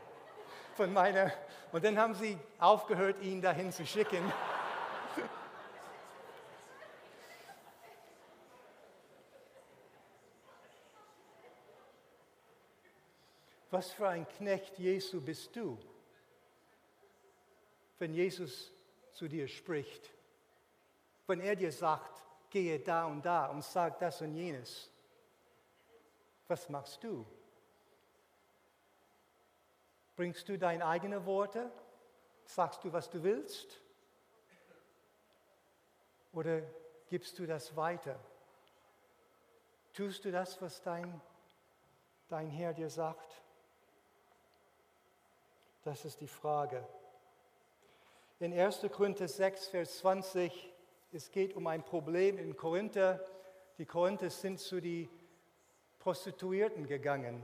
von 0.76 0.94
meiner. 0.94 1.32
Und 1.72 1.84
dann 1.84 1.98
haben 1.98 2.14
sie 2.14 2.38
aufgehört, 2.60 3.22
ihn 3.22 3.42
dahin 3.42 3.72
zu 3.72 3.86
schicken. 3.86 4.32
Was 13.72 13.92
für 13.92 14.08
ein 14.08 14.28
Knecht 14.38 14.78
Jesu 14.78 15.20
bist 15.20 15.54
du, 15.56 15.78
wenn 18.00 18.14
Jesus 18.14 18.72
zu 19.12 19.28
dir 19.28 19.50
spricht, 19.50 20.12
wenn 21.28 21.42
er 21.42 21.56
dir 21.56 21.72
sagt, 21.72 22.24
gehe 22.50 22.80
da 22.80 23.06
und 23.06 23.26
da 23.26 23.48
und 23.48 23.66
sag 23.66 24.00
das 24.00 24.22
und 24.22 24.34
jenes. 24.36 24.90
Was 26.48 26.70
machst 26.70 27.04
du? 27.04 27.26
Bringst 30.16 30.48
du 30.48 30.58
deine 30.58 30.86
eigenen 30.86 31.26
Worte? 31.26 31.72
Sagst 32.46 32.84
du, 32.84 32.94
was 32.94 33.10
du 33.10 33.24
willst? 33.24 33.82
Oder 36.32 36.62
gibst 37.10 37.40
du 37.40 37.46
das 37.46 37.76
weiter? 37.76 38.20
Tust 39.94 40.26
du 40.26 40.32
das, 40.32 40.62
was 40.62 40.82
dein, 40.82 41.22
dein 42.28 42.50
Herr 42.50 42.74
dir 42.74 42.90
sagt? 42.90 43.42
Das 45.84 46.06
ist 46.06 46.22
die 46.22 46.28
Frage. 46.28 46.86
In 48.40 48.54
1. 48.54 48.82
Korinther 48.92 49.28
6, 49.28 49.68
Vers 49.68 50.00
20, 50.00 50.74
es 51.14 51.32
geht 51.32 51.56
um 51.56 51.68
ein 51.68 51.84
Problem 51.84 52.38
in 52.38 52.58
Korinther. 52.58 53.26
Die 53.78 53.86
Korinther 53.86 54.30
sind 54.30 54.60
zu 54.60 54.82
die 54.82 55.10
Prostituierten 56.06 56.86
gegangen. 56.86 57.44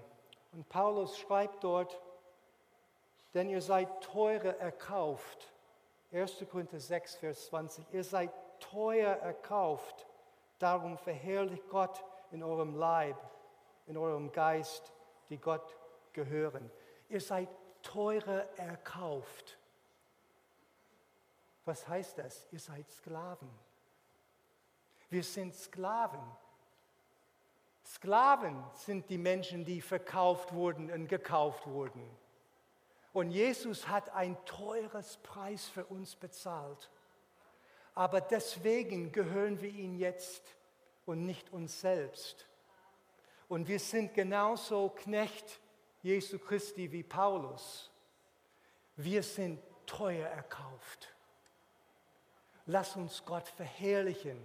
Und 0.52 0.70
Paulus 0.70 1.18
schreibt 1.18 1.64
dort, 1.64 2.00
denn 3.34 3.50
ihr 3.50 3.60
seid 3.60 4.02
teure 4.02 4.60
erkauft. 4.60 5.52
1. 6.12 6.46
Korinther 6.48 6.80
6, 6.80 7.16
Vers 7.16 7.48
20. 7.48 7.92
Ihr 7.92 8.04
seid 8.04 8.32
teuer 8.60 9.16
erkauft. 9.16 10.06
Darum 10.60 11.00
verherrlicht 11.00 11.68
Gott 11.70 12.06
in 12.30 12.44
eurem 12.44 12.76
Leib, 12.76 13.18
in 13.88 13.98
eurem 13.98 14.32
Geist, 14.32 14.94
die 15.32 15.40
Gott 15.40 15.76
gehören. 16.14 16.70
Ihr 17.10 17.22
seid 17.22 17.50
teure 17.82 18.48
erkauft. 18.60 19.58
Was 21.66 21.88
heißt 21.88 22.20
das? 22.20 22.48
Ihr 22.52 22.60
seid 22.60 22.88
Sklaven. 22.92 23.50
Wir 25.10 25.24
sind 25.24 25.56
Sklaven. 25.56 26.22
Sklaven 27.86 28.64
sind 28.74 29.10
die 29.10 29.18
Menschen, 29.18 29.66
die 29.66 29.82
verkauft 29.82 30.54
wurden 30.54 30.92
und 30.92 31.08
gekauft 31.08 31.68
wurden. 31.68 32.10
Und 33.14 33.32
Jesus 33.32 33.88
hat 33.88 34.10
ein 34.12 34.38
teures 34.46 35.18
Preis 35.18 35.68
für 35.68 35.86
uns 35.86 36.16
bezahlt. 36.16 36.90
Aber 37.94 38.22
deswegen 38.22 39.12
gehören 39.12 39.60
wir 39.62 39.70
ihm 39.70 39.96
jetzt 39.96 40.44
und 41.06 41.26
nicht 41.26 41.52
uns 41.52 41.82
selbst. 41.82 42.48
Und 43.50 43.68
wir 43.68 43.80
sind 43.80 44.14
genauso 44.14 44.90
Knecht 44.90 45.60
Jesu 46.02 46.40
Christi 46.40 46.92
wie 46.92 47.04
Paulus. 47.04 47.92
Wir 48.96 49.24
sind 49.24 49.60
teuer 49.86 50.30
erkauft. 50.30 51.14
Lass 52.66 52.96
uns 52.96 53.26
Gott 53.26 53.48
verherrlichen 53.50 54.42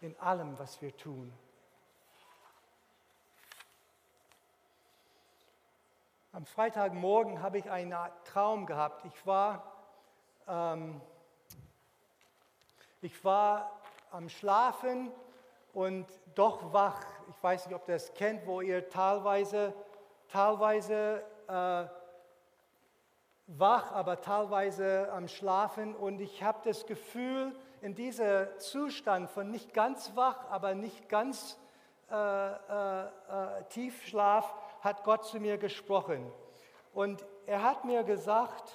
in 0.00 0.16
allem, 0.18 0.58
was 0.58 0.80
wir 0.80 0.96
tun. 0.96 1.32
Am 6.34 6.46
Freitagmorgen 6.46 7.40
habe 7.40 7.58
ich 7.58 7.70
einen 7.70 7.94
Traum 8.24 8.66
gehabt. 8.66 9.04
Ich 9.04 9.24
war, 9.24 9.72
ähm, 10.48 11.00
ich 13.00 13.24
war 13.24 13.70
am 14.10 14.28
Schlafen 14.28 15.12
und 15.72 16.08
doch 16.34 16.72
wach. 16.72 17.04
Ich 17.30 17.40
weiß 17.40 17.66
nicht, 17.66 17.76
ob 17.76 17.86
ihr 17.86 17.94
das 17.94 18.12
kennt, 18.14 18.48
wo 18.48 18.60
ihr 18.60 18.88
teilweise, 18.88 19.72
teilweise 20.26 21.22
äh, 21.46 21.84
wach, 23.46 23.92
aber 23.92 24.20
teilweise 24.20 25.12
am 25.12 25.28
Schlafen. 25.28 25.94
Und 25.94 26.20
ich 26.20 26.42
habe 26.42 26.58
das 26.64 26.84
Gefühl, 26.84 27.54
in 27.80 27.94
diesem 27.94 28.48
Zustand 28.58 29.30
von 29.30 29.52
nicht 29.52 29.72
ganz 29.72 30.16
wach, 30.16 30.50
aber 30.50 30.74
nicht 30.74 31.08
ganz 31.08 31.60
äh, 32.10 32.16
äh, 32.16 33.04
äh 33.04 33.64
Tiefschlaf, 33.68 34.52
hat 34.84 35.02
Gott 35.02 35.24
zu 35.24 35.40
mir 35.40 35.56
gesprochen. 35.56 36.30
Und 36.92 37.24
er 37.46 37.62
hat 37.62 37.86
mir 37.86 38.04
gesagt, 38.04 38.70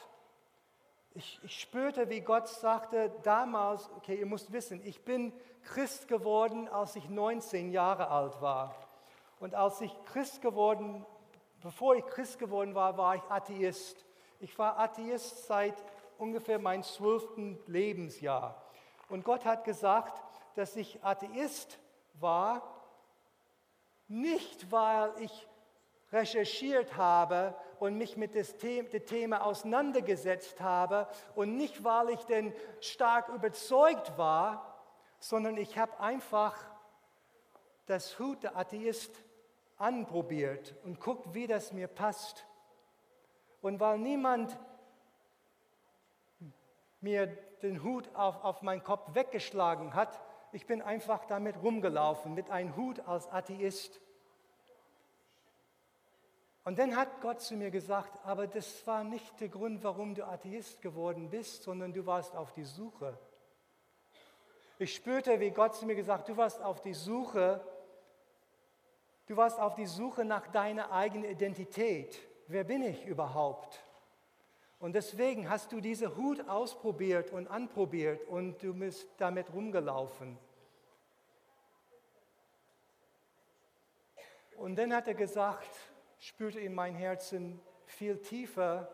ich, 1.13 1.39
ich 1.43 1.62
spürte, 1.62 2.10
wie 2.10 2.22
Gott 2.22 2.48
sagte 2.48 3.12
damals, 3.24 3.89
okay, 3.95 4.15
ihr 4.15 4.26
müsst 4.26 4.52
wissen, 4.52 4.82
ich 4.84 5.06
bin 5.06 5.32
Christ 5.63 6.08
geworden, 6.08 6.67
als 6.67 6.95
ich 6.95 7.08
19 7.10 7.72
Jahre 7.72 8.10
alt 8.10 8.41
war. 8.41 8.76
Und 9.39 9.54
als 9.54 9.82
ich 9.82 9.95
Christ 10.06 10.41
geworden, 10.41 11.06
bevor 11.62 11.95
ich 11.95 12.06
Christ 12.08 12.39
geworden 12.39 12.74
war, 12.74 12.98
war 12.98 13.15
ich 13.15 13.24
Atheist. 13.30 14.04
Ich 14.39 14.58
war 14.58 14.80
Atheist 14.80 15.45
seit 15.45 15.76
ungefähr 16.17 16.58
meinem 16.58 16.84
zwölften 16.84 17.60
Lebensjahr. 17.67 18.62
Und 19.10 19.24
Gott 19.24 19.45
hat 19.45 19.63
gesagt, 19.63 20.24
dass 20.56 20.76
ich 20.76 21.04
Atheist 21.04 21.80
war, 22.15 22.63
nicht 24.08 24.72
weil 24.72 25.13
ich 25.19 25.48
recherchiert 26.12 26.98
habe 26.98 27.56
und 27.80 27.98
mich 27.98 28.17
mit 28.17 28.36
dem 28.36 29.06
Thema 29.06 29.45
auseinandergesetzt 29.45 30.60
habe 30.60 31.08
und 31.36 31.56
nicht, 31.56 31.84
weil 31.84 32.10
ich 32.10 32.22
denn 32.26 32.54
stark 32.80 33.30
überzeugt 33.30 34.17
war, 34.17 34.84
sondern 35.19 35.58
ich 35.58 35.78
habe 35.78 36.00
einfach 36.00 36.56
das 37.86 38.19
Hut 38.19 38.43
der 38.43 38.58
Atheist 38.58 39.12
anprobiert 39.78 40.76
und 40.84 41.00
guckt, 41.00 41.34
wie 41.34 41.48
das 41.48 41.74
mir 41.74 41.88
passt. 41.88 42.45
Und 43.62 43.80
weil 43.80 43.98
niemand 43.98 44.58
mir 47.02 47.28
den 47.62 47.84
Hut 47.84 48.10
auf, 48.13 48.43
auf 48.43 48.62
meinen 48.62 48.84
Kopf 48.84 49.13
weggeschlagen 49.13 49.93
hat, 49.93 50.19
ich 50.52 50.65
bin 50.65 50.82
einfach 50.82 51.26
damit 51.26 51.62
rumgelaufen, 51.62 52.34
mit 52.34 52.50
einem 52.50 52.76
Hut 52.76 53.08
als 53.08 53.28
Atheist. 53.32 54.00
Und 56.69 56.77
dann 56.77 56.95
hat 56.95 57.19
Gott 57.21 57.41
zu 57.41 57.55
mir 57.55 57.71
gesagt, 57.71 58.23
aber 58.23 58.45
das 58.45 58.86
war 58.86 59.03
nicht 59.03 59.39
der 59.39 59.49
Grund, 59.49 59.84
warum 59.84 60.13
du 60.13 60.23
Atheist 60.23 60.84
geworden 60.84 61.32
bist, 61.32 61.63
sondern 61.63 61.93
du 61.93 62.05
warst 62.05 62.36
auf 62.36 62.53
die 62.53 62.63
Suche. 62.63 63.17
Ich 64.77 64.93
spürte, 64.93 65.39
wie 65.39 65.49
Gott 65.49 65.73
zu 65.73 65.88
mir 65.88 65.95
gesagt, 65.95 66.29
du 66.29 66.38
warst 66.38 66.62
auf 66.62 66.79
die 66.79 66.93
Suche, 66.93 67.60
du 69.25 69.36
warst 69.36 69.60
auf 69.60 69.73
die 69.73 69.88
Suche 69.88 70.23
nach 70.25 70.45
deiner 70.45 70.91
eigenen 70.91 71.32
Identität. 71.32 72.19
Wer 72.45 72.65
bin 72.65 72.84
ich 72.84 73.03
überhaupt? 73.03 73.84
Und 74.77 74.93
deswegen 74.93 75.49
hast 75.49 75.71
du 75.71 75.82
diese 75.82 76.17
Hut 76.17 76.47
ausprobiert 76.47 77.32
und 77.32 77.47
anprobiert 77.47 78.27
und 78.27 78.62
du 78.62 78.75
bist 78.75 79.08
damit 79.17 79.51
rumgelaufen. 79.51 80.38
Und 84.55 84.75
dann 84.75 84.93
hat 84.93 85.08
er 85.08 85.15
gesagt, 85.15 85.88
spürte 86.19 86.60
in 86.60 86.75
mein 86.75 86.93
Herzen 86.93 87.60
viel 87.86 88.21
tiefer, 88.21 88.93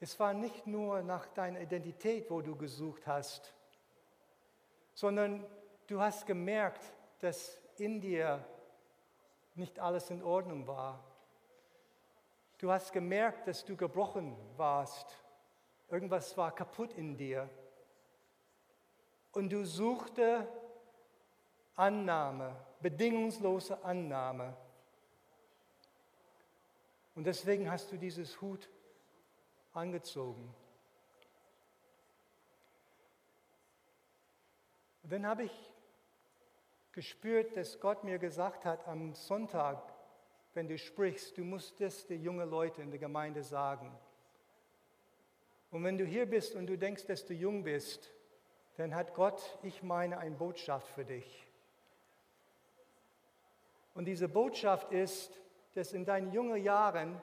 es 0.00 0.18
war 0.18 0.34
nicht 0.34 0.66
nur 0.66 1.02
nach 1.02 1.26
deiner 1.28 1.60
Identität, 1.60 2.28
wo 2.28 2.40
du 2.42 2.56
gesucht 2.56 3.06
hast, 3.06 3.54
sondern 4.92 5.46
du 5.86 6.00
hast 6.00 6.26
gemerkt, 6.26 6.82
dass 7.20 7.60
in 7.78 8.00
dir 8.00 8.44
nicht 9.54 9.78
alles 9.78 10.10
in 10.10 10.22
Ordnung 10.22 10.66
war. 10.66 11.04
Du 12.58 12.70
hast 12.70 12.92
gemerkt, 12.92 13.46
dass 13.46 13.64
du 13.64 13.76
gebrochen 13.76 14.36
warst. 14.56 15.16
Irgendwas 15.88 16.36
war 16.36 16.54
kaputt 16.54 16.92
in 16.94 17.16
dir. 17.16 17.48
Und 19.32 19.50
du 19.50 19.64
suchte 19.64 20.46
Annahme, 21.76 22.56
bedingungslose 22.80 23.82
Annahme 23.84 24.56
Und 27.14 27.24
deswegen 27.24 27.70
hast 27.70 27.92
du 27.92 27.96
dieses 27.96 28.40
Hut 28.40 28.68
angezogen. 29.74 30.54
Und 35.02 35.12
dann 35.12 35.26
habe 35.26 35.44
ich 35.44 35.72
gespürt, 36.92 37.56
dass 37.56 37.80
Gott 37.80 38.04
mir 38.04 38.18
gesagt 38.18 38.64
hat 38.64 38.86
am 38.86 39.14
Sonntag, 39.14 39.82
wenn 40.54 40.68
du 40.68 40.78
sprichst, 40.78 41.36
du 41.38 41.44
musst 41.44 41.80
das 41.80 42.06
den 42.06 42.22
jungen 42.22 42.48
Leuten 42.48 42.82
in 42.82 42.90
der 42.90 43.00
Gemeinde 43.00 43.42
sagen. 43.42 43.90
Und 45.70 45.84
wenn 45.84 45.96
du 45.96 46.04
hier 46.04 46.26
bist 46.26 46.54
und 46.54 46.66
du 46.66 46.76
denkst, 46.76 47.06
dass 47.06 47.24
du 47.24 47.32
jung 47.32 47.64
bist, 47.64 48.12
dann 48.76 48.94
hat 48.94 49.14
Gott, 49.14 49.58
ich 49.62 49.82
meine, 49.82 50.18
eine 50.18 50.36
Botschaft 50.36 50.86
für 50.88 51.04
dich. 51.04 51.46
Und 53.94 54.06
diese 54.06 54.28
Botschaft 54.28 54.92
ist, 54.92 55.41
dass 55.74 55.92
in 55.92 56.04
deinen 56.04 56.32
jungen 56.32 56.62
Jahren 56.62 57.20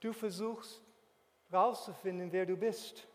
du 0.00 0.12
versuchst 0.12 0.82
herauszufinden, 1.50 2.32
wer 2.32 2.46
du 2.46 2.56
bist. 2.56 3.06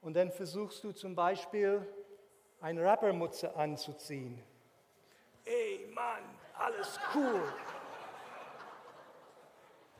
Und 0.00 0.14
dann 0.14 0.30
versuchst 0.30 0.84
du 0.84 0.92
zum 0.92 1.14
Beispiel 1.14 1.86
eine 2.60 2.84
Rappermutze 2.84 3.54
anzuziehen. 3.56 4.42
Ey 5.44 5.90
Mann, 5.94 6.22
alles 6.58 6.98
cool. 7.14 7.42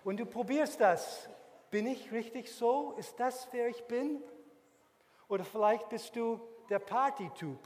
Und 0.05 0.19
du 0.19 0.27
probierst 0.27 0.81
das. 0.81 1.29
Bin 1.71 1.87
ich 1.87 2.13
richtig 2.13 2.53
so? 2.55 2.95
Ist 2.99 3.19
das, 3.19 3.49
wer 3.53 3.69
ich 3.69 3.83
bin? 3.85 4.23
Oder 5.29 5.45
vielleicht 5.45 5.89
bist 5.89 6.15
du 6.15 6.41
der 6.69 6.79
Partytyp 6.79 7.59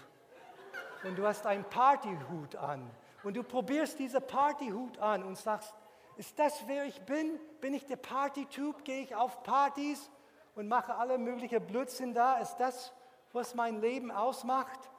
und 1.05 1.17
du 1.17 1.27
hast 1.27 1.47
einen 1.47 1.65
Partyhut 1.65 2.57
an 2.57 2.91
und 3.23 3.37
du 3.37 3.43
probierst 3.43 3.99
diese 3.99 4.21
Partyhut 4.21 4.99
an 4.99 5.25
und 5.25 5.37
sagst, 5.37 5.75
ist 6.17 6.39
das, 6.39 6.67
wer 6.67 6.85
ich 6.85 7.01
bin? 7.03 7.39
Bin 7.61 7.75
ich 7.75 7.87
der 7.87 7.97
Partytyp? 7.97 8.85
Gehe 8.85 9.03
ich 9.03 9.15
auf 9.15 9.43
Partys 9.43 10.11
und 10.55 10.69
mache 10.69 10.95
alle 10.95 11.19
möglichen 11.19 11.65
Blödsinn 11.65 12.13
da? 12.13 12.39
Ist 12.39 12.57
das, 12.57 12.93
was 13.33 13.55
mein 13.55 13.81
Leben 13.81 14.11
ausmacht? 14.11 14.91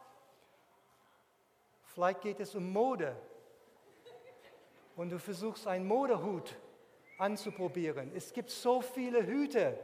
Vielleicht 1.83 2.21
geht 2.21 2.39
es 2.39 2.55
um 2.55 2.71
Mode 2.71 3.15
und 4.95 5.09
du 5.09 5.19
versuchst 5.19 5.67
einen 5.67 5.87
Modehut 5.87 6.55
anzuprobieren. 7.17 8.11
Es 8.15 8.31
gibt 8.31 8.49
so 8.49 8.81
viele 8.81 9.25
Hüte. 9.25 9.77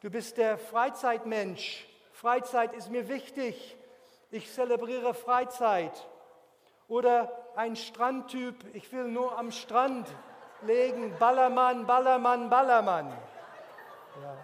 Du 0.00 0.10
bist 0.10 0.36
der 0.36 0.56
Freizeitmensch. 0.56 1.86
Freizeit 2.12 2.72
ist 2.74 2.90
mir 2.90 3.08
wichtig. 3.08 3.76
Ich 4.30 4.50
zelebriere 4.52 5.12
Freizeit. 5.12 6.08
Oder 6.88 7.30
ein 7.54 7.76
Strandtyp. 7.76 8.74
Ich 8.74 8.90
will 8.92 9.08
nur 9.08 9.38
am 9.38 9.50
Strand 9.50 10.08
legen. 10.62 11.14
Ballermann, 11.18 11.86
Ballermann, 11.86 12.50
Ballermann. 12.50 13.08
Ja. 14.22 14.36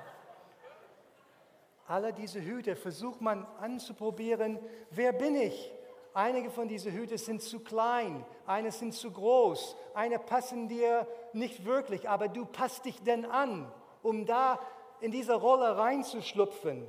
Alle 1.87 2.12
diese 2.12 2.40
Hüte 2.40 2.76
versucht 2.76 3.20
man 3.20 3.46
anzuprobieren. 3.61 4.59
Wer 4.90 5.12
bin 5.12 5.35
ich? 5.37 5.72
Einige 6.14 6.50
von 6.50 6.68
diesen 6.68 6.92
Hüten 6.92 7.18
sind 7.18 7.42
zu 7.42 7.59
klein, 7.59 8.24
eine 8.46 8.70
sind 8.70 8.94
zu 8.94 9.11
groß, 9.11 9.76
eine 9.94 10.20
passen 10.20 10.68
dir 10.68 11.09
nicht 11.33 11.64
wirklich, 11.64 12.09
aber 12.09 12.28
du 12.28 12.46
passt 12.46 12.85
dich 12.85 13.02
denn 13.02 13.24
an, 13.24 13.70
um 14.00 14.24
da 14.24 14.61
in 15.00 15.11
diese 15.11 15.35
Rolle 15.35 15.76
reinzuschlüpfen. 15.76 16.87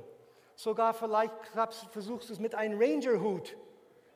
Sogar 0.54 0.94
vielleicht 0.94 1.34
versuchst 1.90 2.28
du 2.28 2.34
es 2.34 2.38
mit 2.38 2.54
einem 2.54 2.80
Ranger-Hut. 2.80 3.56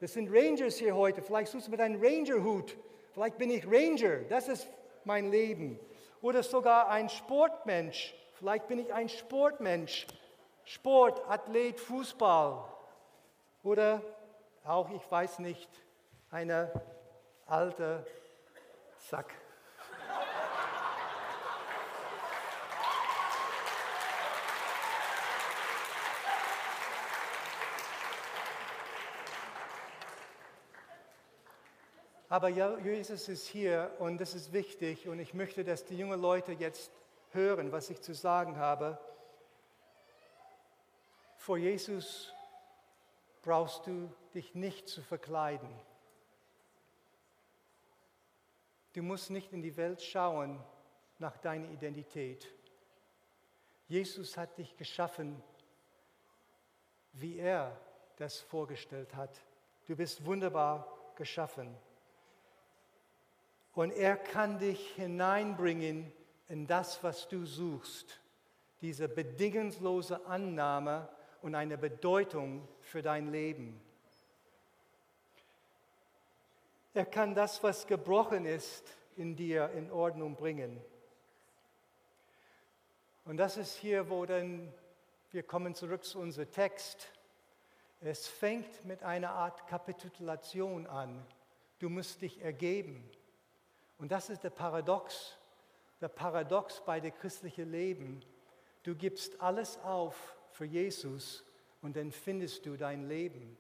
Das 0.01 0.15
sind 0.15 0.31
Rangers 0.33 0.77
hier 0.77 0.97
heute. 0.97 1.21
Vielleicht 1.21 1.53
suchst 1.53 1.67
du 1.67 1.71
mit 1.71 1.81
einem 1.81 2.03
Ranger-Hut. 2.03 2.77
Vielleicht 3.13 3.37
bin 3.37 3.51
ich 3.51 3.67
Ranger. 3.67 4.21
Das 4.29 4.49
ist 4.49 4.67
mein 5.05 5.31
Leben. 5.31 5.79
Oder 6.23 6.43
sogar 6.43 6.89
ein 6.89 7.11
Sportmensch. 7.11 8.15
Vielleicht 8.35 8.67
bin 8.67 8.79
ich 8.79 8.93
ein 8.95 9.11
Sportmensch. 9.11 10.07
Sport, 10.65 11.23
Athlet, 11.29 11.79
Fußball. 11.79 12.65
Oder 13.63 14.03
auch, 14.65 14.91
ich 14.91 15.11
weiß 15.11 15.41
nicht, 15.41 15.69
eine 16.31 16.71
alte 17.47 18.07
Sack. 18.97 19.35
Aber 32.31 32.49
Jesus 32.49 33.29
ist 33.29 33.49
hier 33.49 33.91
und 33.99 34.21
das 34.21 34.37
ist 34.37 34.53
wichtig 34.53 35.09
und 35.09 35.19
ich 35.19 35.35
möchte, 35.35 35.65
dass 35.65 35.85
die 35.85 35.99
jungen 35.99 36.21
Leute 36.21 36.53
jetzt 36.53 36.93
hören, 37.33 37.73
was 37.73 37.91
ich 37.91 38.01
zu 38.03 38.15
sagen 38.15 38.57
habe. 38.57 39.01
Vor 41.39 41.59
Jesus 41.59 42.33
brauchst 43.43 43.85
du 43.89 44.15
dich 44.33 44.55
nicht 44.55 44.89
zu 44.89 45.03
verkleiden. 45.03 45.69
Du 48.93 49.03
musst 49.03 49.31
nicht 49.31 49.53
in 49.53 49.61
die 49.61 49.77
Welt 49.77 50.01
schauen 50.01 50.63
nach 51.19 51.37
deiner 51.37 51.69
Identität. 51.71 52.47
Jesus 53.89 54.37
hat 54.37 54.57
dich 54.57 54.77
geschaffen, 54.77 55.43
wie 57.13 57.39
er 57.39 57.77
das 58.19 58.39
vorgestellt 58.39 59.17
hat. 59.17 59.37
Du 59.89 59.97
bist 59.97 60.25
wunderbar 60.25 60.87
geschaffen. 61.17 61.77
Und 63.75 63.93
er 63.93 64.17
kann 64.17 64.59
dich 64.59 64.95
hineinbringen 64.95 66.13
in 66.49 66.67
das, 66.67 67.03
was 67.03 67.29
du 67.29 67.47
suchst. 67.47 68.21
Diese 68.81 69.09
bedingungslose 69.09 70.27
Annahme 70.27 71.09
und 71.43 71.55
eine 71.55 71.79
Bedeutung 71.79 72.67
für 72.81 73.03
dein 73.03 73.31
Leben. 73.31 73.81
Er 76.93 77.07
kann 77.07 77.35
das, 77.35 77.63
was 77.63 77.87
gebrochen 77.87 78.47
ist, 78.47 78.85
in 79.17 79.37
dir 79.37 79.71
in 79.71 79.91
Ordnung 79.93 80.35
bringen. 80.35 80.81
Und 83.25 83.37
das 83.37 83.57
ist 83.57 83.77
hier, 83.77 84.11
wo 84.11 84.27
dann 84.27 84.73
wir 85.33 85.45
kommen 85.45 85.77
zurück 85.77 86.03
zu 86.03 86.19
unserem 86.19 86.51
Text. 86.51 87.07
Es 88.01 88.27
fängt 88.27 88.85
mit 88.85 89.05
einer 89.05 89.31
Art 89.31 89.69
Kapitulation 89.69 90.89
an. 90.89 91.25
Du 91.79 91.89
musst 91.89 92.23
dich 92.23 92.43
ergeben. 92.43 93.09
Und 94.01 94.11
das 94.11 94.31
ist 94.31 94.43
der 94.43 94.51
Paradox, 94.51 95.37
der 96.01 96.09
Paradox 96.09 96.83
bei 96.87 97.01
dem 97.01 97.15
christlichen 97.15 97.71
Leben. 97.71 98.25
Du 98.83 98.95
gibst 98.95 99.39
alles 99.43 99.79
auf 99.81 100.39
für 100.53 100.65
Jesus 100.65 101.45
und 101.83 101.97
dann 101.97 102.11
findest 102.11 102.65
du 102.65 102.79
dein 102.79 103.07
Leben. 103.09 103.59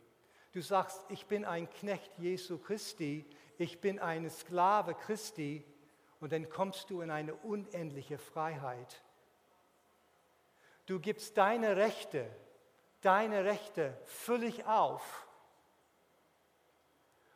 Du 0.53 0.63
sagst, 0.63 1.05
ich 1.11 1.27
bin 1.27 1.45
ein 1.45 1.69
Knecht 1.69 2.11
Jesu 2.17 2.57
Christi, 2.57 3.27
ich 3.59 3.83
bin 3.83 3.99
eine 3.99 4.31
Sklave 4.31 4.95
Christi 4.95 5.63
und 6.21 6.33
dann 6.33 6.49
kommst 6.49 6.89
du 6.89 7.03
in 7.03 7.11
eine 7.11 7.35
unendliche 7.35 8.17
Freiheit. 8.17 9.03
Du 10.87 11.01
gibst 11.01 11.37
deine 11.37 11.77
Rechte, 11.77 12.27
deine 13.03 13.45
Rechte 13.45 13.95
völlig 14.07 14.65
auf 14.65 15.29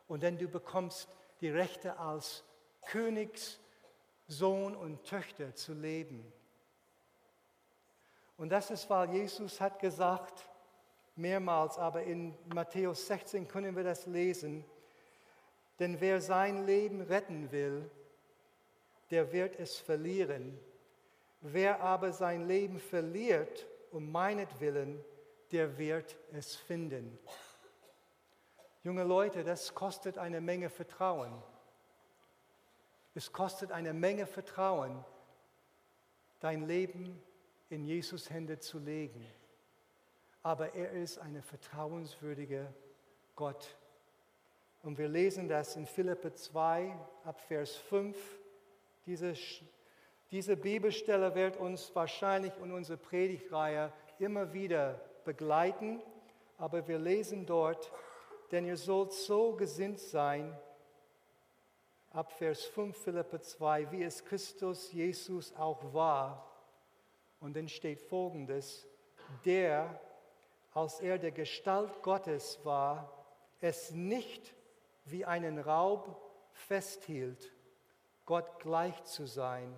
und 0.07 0.23
dann 0.23 0.39
du 0.39 0.47
bekommst 0.47 1.07
die 1.41 1.51
Rechte 1.51 1.99
als 1.99 2.43
Königssohn 2.85 4.75
und 4.75 5.03
Töchter 5.03 5.55
zu 5.55 5.73
leben. 5.73 6.31
Und 8.37 8.49
das 8.49 8.71
ist, 8.71 8.89
weil 8.89 9.11
Jesus 9.11 9.61
hat 9.61 9.79
gesagt, 9.79 10.49
mehrmals, 11.15 11.77
aber 11.77 12.03
in 12.03 12.35
Matthäus 12.53 13.07
16 13.07 13.47
können 13.47 13.75
wir 13.75 13.83
das 13.83 14.05
lesen, 14.05 14.65
denn 15.79 15.99
wer 15.99 16.21
sein 16.21 16.65
Leben 16.65 17.01
retten 17.01 17.51
will, 17.51 17.89
der 19.11 19.31
wird 19.31 19.59
es 19.59 19.77
verlieren. 19.77 20.57
Wer 21.41 21.81
aber 21.81 22.11
sein 22.11 22.47
Leben 22.47 22.79
verliert 22.79 23.65
um 23.91 24.11
meinetwillen, 24.11 25.03
der 25.51 25.77
wird 25.77 26.17
es 26.33 26.55
finden. 26.55 27.17
Junge 28.83 29.03
Leute, 29.03 29.43
das 29.43 29.73
kostet 29.73 30.17
eine 30.17 30.41
Menge 30.41 30.69
Vertrauen. 30.69 31.31
Es 33.17 33.31
kostet 33.31 33.71
eine 33.71 33.93
Menge 33.93 34.25
Vertrauen, 34.25 35.03
dein 36.41 36.67
Leben 36.67 37.17
in 37.69 37.85
Jesus 37.85 38.29
Hände 38.29 38.59
zu 38.59 38.77
legen. 38.77 39.25
Aber 40.43 40.75
er 40.75 40.91
ist 40.91 41.17
ein 41.19 41.41
vertrauenswürdiger 41.41 42.73
Gott. 43.37 43.77
Und 44.83 44.97
wir 44.97 45.07
lesen 45.07 45.47
das 45.47 45.77
in 45.77 45.85
Philippe 45.85 46.33
2 46.33 46.93
ab 47.23 47.39
Vers 47.39 47.77
5. 47.77 48.17
Diese, 49.05 49.33
diese 50.29 50.57
Bibelstelle 50.57 51.33
wird 51.35 51.55
uns 51.55 51.95
wahrscheinlich 51.95 52.51
in 52.61 52.73
unserer 52.73 52.97
Predigtreihe 52.97 53.93
immer 54.19 54.51
wieder 54.51 54.99
begleiten. 55.23 56.01
Aber 56.57 56.85
wir 56.87 56.99
lesen 56.99 57.45
dort, 57.45 57.91
denn 58.51 58.65
ihr 58.65 58.77
sollt 58.77 59.13
so 59.13 59.55
gesinnt 59.55 59.99
sein, 59.99 60.55
ab 62.15 62.31
Vers 62.31 62.63
5 62.63 62.95
Philippe 62.95 63.41
2, 63.41 63.91
wie 63.91 64.03
es 64.03 64.23
Christus 64.23 64.93
Jesus 64.93 65.53
auch 65.57 65.93
war. 65.93 66.49
Und 67.41 67.57
dann 67.57 67.67
steht 67.67 68.01
folgendes, 68.01 68.87
der, 69.43 69.99
als 70.73 71.01
er 71.01 71.17
der 71.17 71.31
Gestalt 71.31 72.01
Gottes 72.01 72.59
war, 72.63 73.27
es 73.59 73.91
nicht 73.91 74.53
wie 75.03 75.25
einen 75.25 75.59
Raub 75.59 76.17
festhielt, 76.53 77.51
Gott 78.25 78.59
gleich 78.59 79.03
zu 79.03 79.25
sein, 79.25 79.75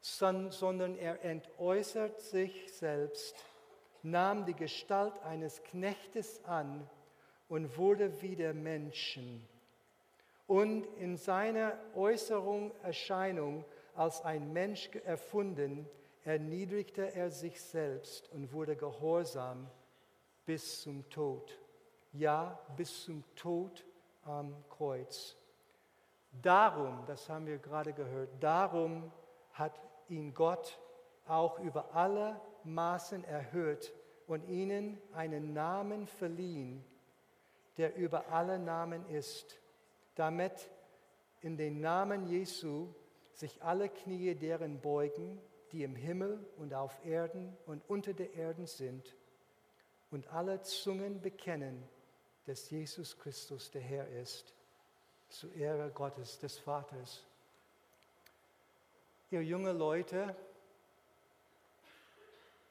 sondern 0.00 0.96
er 0.96 1.22
entäußert 1.22 2.18
sich 2.22 2.72
selbst, 2.72 3.36
nahm 4.02 4.46
die 4.46 4.54
Gestalt 4.54 5.18
eines 5.20 5.62
Knechtes 5.64 6.42
an 6.46 6.88
und 7.48 7.76
wurde 7.76 8.22
wie 8.22 8.36
der 8.36 8.54
Menschen. 8.54 9.46
Und 10.52 10.84
in 10.98 11.16
seiner 11.16 11.78
äußeren 11.94 12.72
Erscheinung 12.82 13.64
als 13.94 14.22
ein 14.22 14.52
Mensch 14.52 14.90
erfunden, 15.02 15.88
erniedrigte 16.24 17.14
er 17.14 17.30
sich 17.30 17.58
selbst 17.58 18.30
und 18.32 18.52
wurde 18.52 18.76
gehorsam 18.76 19.70
bis 20.44 20.82
zum 20.82 21.08
Tod. 21.08 21.58
Ja, 22.12 22.60
bis 22.76 23.04
zum 23.04 23.24
Tod 23.34 23.82
am 24.24 24.54
Kreuz. 24.68 25.38
Darum, 26.42 27.02
das 27.06 27.30
haben 27.30 27.46
wir 27.46 27.56
gerade 27.56 27.94
gehört, 27.94 28.28
darum 28.38 29.10
hat 29.54 29.80
ihn 30.10 30.34
Gott 30.34 30.78
auch 31.26 31.60
über 31.60 31.94
alle 31.94 32.38
Maßen 32.64 33.24
erhöht 33.24 33.90
und 34.26 34.46
ihnen 34.50 35.00
einen 35.14 35.54
Namen 35.54 36.06
verliehen, 36.06 36.84
der 37.78 37.96
über 37.96 38.28
alle 38.28 38.58
Namen 38.58 39.08
ist, 39.08 39.61
damit 40.14 40.70
in 41.40 41.56
den 41.56 41.80
Namen 41.80 42.26
Jesu 42.26 42.88
sich 43.32 43.62
alle 43.62 43.88
Knie 43.88 44.34
deren 44.34 44.80
beugen, 44.80 45.40
die 45.72 45.82
im 45.82 45.96
Himmel 45.96 46.44
und 46.56 46.74
auf 46.74 47.04
Erden 47.04 47.56
und 47.66 47.82
unter 47.88 48.12
der 48.12 48.34
Erden 48.34 48.66
sind, 48.66 49.16
und 50.10 50.28
alle 50.28 50.60
Zungen 50.60 51.22
bekennen, 51.22 51.88
dass 52.44 52.68
Jesus 52.68 53.18
Christus 53.18 53.70
der 53.70 53.80
Herr 53.80 54.06
ist, 54.08 54.54
zu 55.30 55.48
Ehre 55.52 55.90
Gottes 55.90 56.38
des 56.38 56.58
Vaters. 56.58 57.24
Ihr 59.30 59.42
junge 59.42 59.72
Leute, 59.72 60.36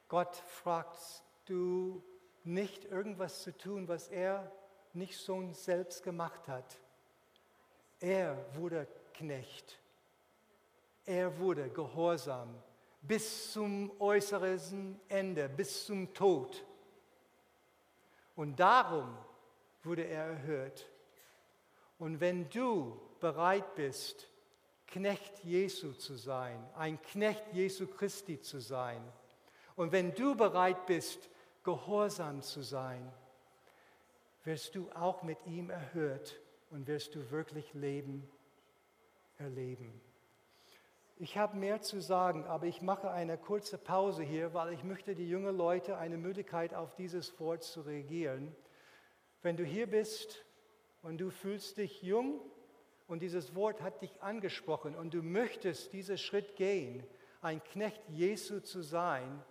Gott 0.07 0.35
fragt 0.35 1.23
du 1.45 2.03
nicht 2.43 2.85
irgendwas 2.85 3.41
zu 3.41 3.57
tun, 3.57 3.87
was 3.87 4.09
er 4.09 4.51
nicht 4.93 5.17
so 5.17 5.51
selbst 5.53 6.03
gemacht 6.03 6.47
hat. 6.47 6.77
Er 8.01 8.35
wurde 8.55 8.87
Knecht. 9.13 9.77
Er 11.05 11.37
wurde 11.37 11.69
gehorsam 11.69 12.49
bis 13.01 13.51
zum 13.51 13.91
äußeren 13.99 14.99
Ende, 15.07 15.47
bis 15.47 15.85
zum 15.85 16.11
Tod. 16.11 16.65
Und 18.35 18.59
darum 18.59 19.15
wurde 19.83 20.03
er 20.03 20.25
erhört. 20.25 20.87
Und 21.99 22.19
wenn 22.19 22.49
du 22.49 22.99
bereit 23.19 23.75
bist, 23.75 24.27
Knecht 24.87 25.43
Jesu 25.43 25.93
zu 25.93 26.15
sein, 26.15 26.67
ein 26.75 26.99
Knecht 27.03 27.53
Jesu 27.53 27.85
Christi 27.85 28.41
zu 28.41 28.59
sein, 28.59 29.01
und 29.75 29.91
wenn 29.91 30.13
du 30.15 30.35
bereit 30.35 30.87
bist, 30.87 31.29
gehorsam 31.63 32.41
zu 32.41 32.63
sein, 32.63 33.13
wirst 34.43 34.73
du 34.73 34.89
auch 34.91 35.21
mit 35.21 35.37
ihm 35.45 35.69
erhört 35.69 36.39
und 36.71 36.87
wirst 36.87 37.15
du 37.15 37.29
wirklich 37.31 37.73
Leben 37.73 38.27
erleben. 39.37 40.01
Ich 41.17 41.37
habe 41.37 41.55
mehr 41.55 41.81
zu 41.81 42.01
sagen, 42.01 42.45
aber 42.45 42.65
ich 42.65 42.81
mache 42.81 43.11
eine 43.11 43.37
kurze 43.37 43.77
Pause 43.77 44.23
hier, 44.23 44.55
weil 44.55 44.73
ich 44.73 44.83
möchte 44.83 45.13
die 45.13 45.29
jungen 45.29 45.55
Leute 45.55 45.97
eine 45.97 46.17
Möglichkeit 46.17 46.73
auf 46.73 46.95
dieses 46.95 47.39
Wort 47.39 47.63
zu 47.63 47.81
reagieren. 47.81 48.55
Wenn 49.43 49.55
du 49.55 49.63
hier 49.63 49.85
bist 49.85 50.43
und 51.03 51.19
du 51.19 51.29
fühlst 51.29 51.77
dich 51.77 52.01
jung 52.01 52.41
und 53.07 53.21
dieses 53.21 53.53
Wort 53.53 53.81
hat 53.81 54.01
dich 54.01 54.23
angesprochen 54.23 54.95
und 54.95 55.13
du 55.13 55.21
möchtest 55.21 55.93
diesen 55.93 56.17
Schritt 56.17 56.55
gehen, 56.55 57.05
ein 57.41 57.63
Knecht 57.63 58.01
Jesu 58.09 58.59
zu 58.59 58.81
sein 58.81 59.43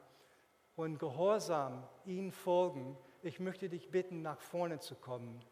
und 0.74 0.98
gehorsam 0.98 1.86
ihm 2.04 2.32
folgen, 2.32 2.96
ich 3.22 3.38
möchte 3.38 3.68
dich 3.68 3.90
bitten, 3.90 4.22
nach 4.22 4.40
vorne 4.40 4.80
zu 4.80 4.94
kommen. 4.94 5.44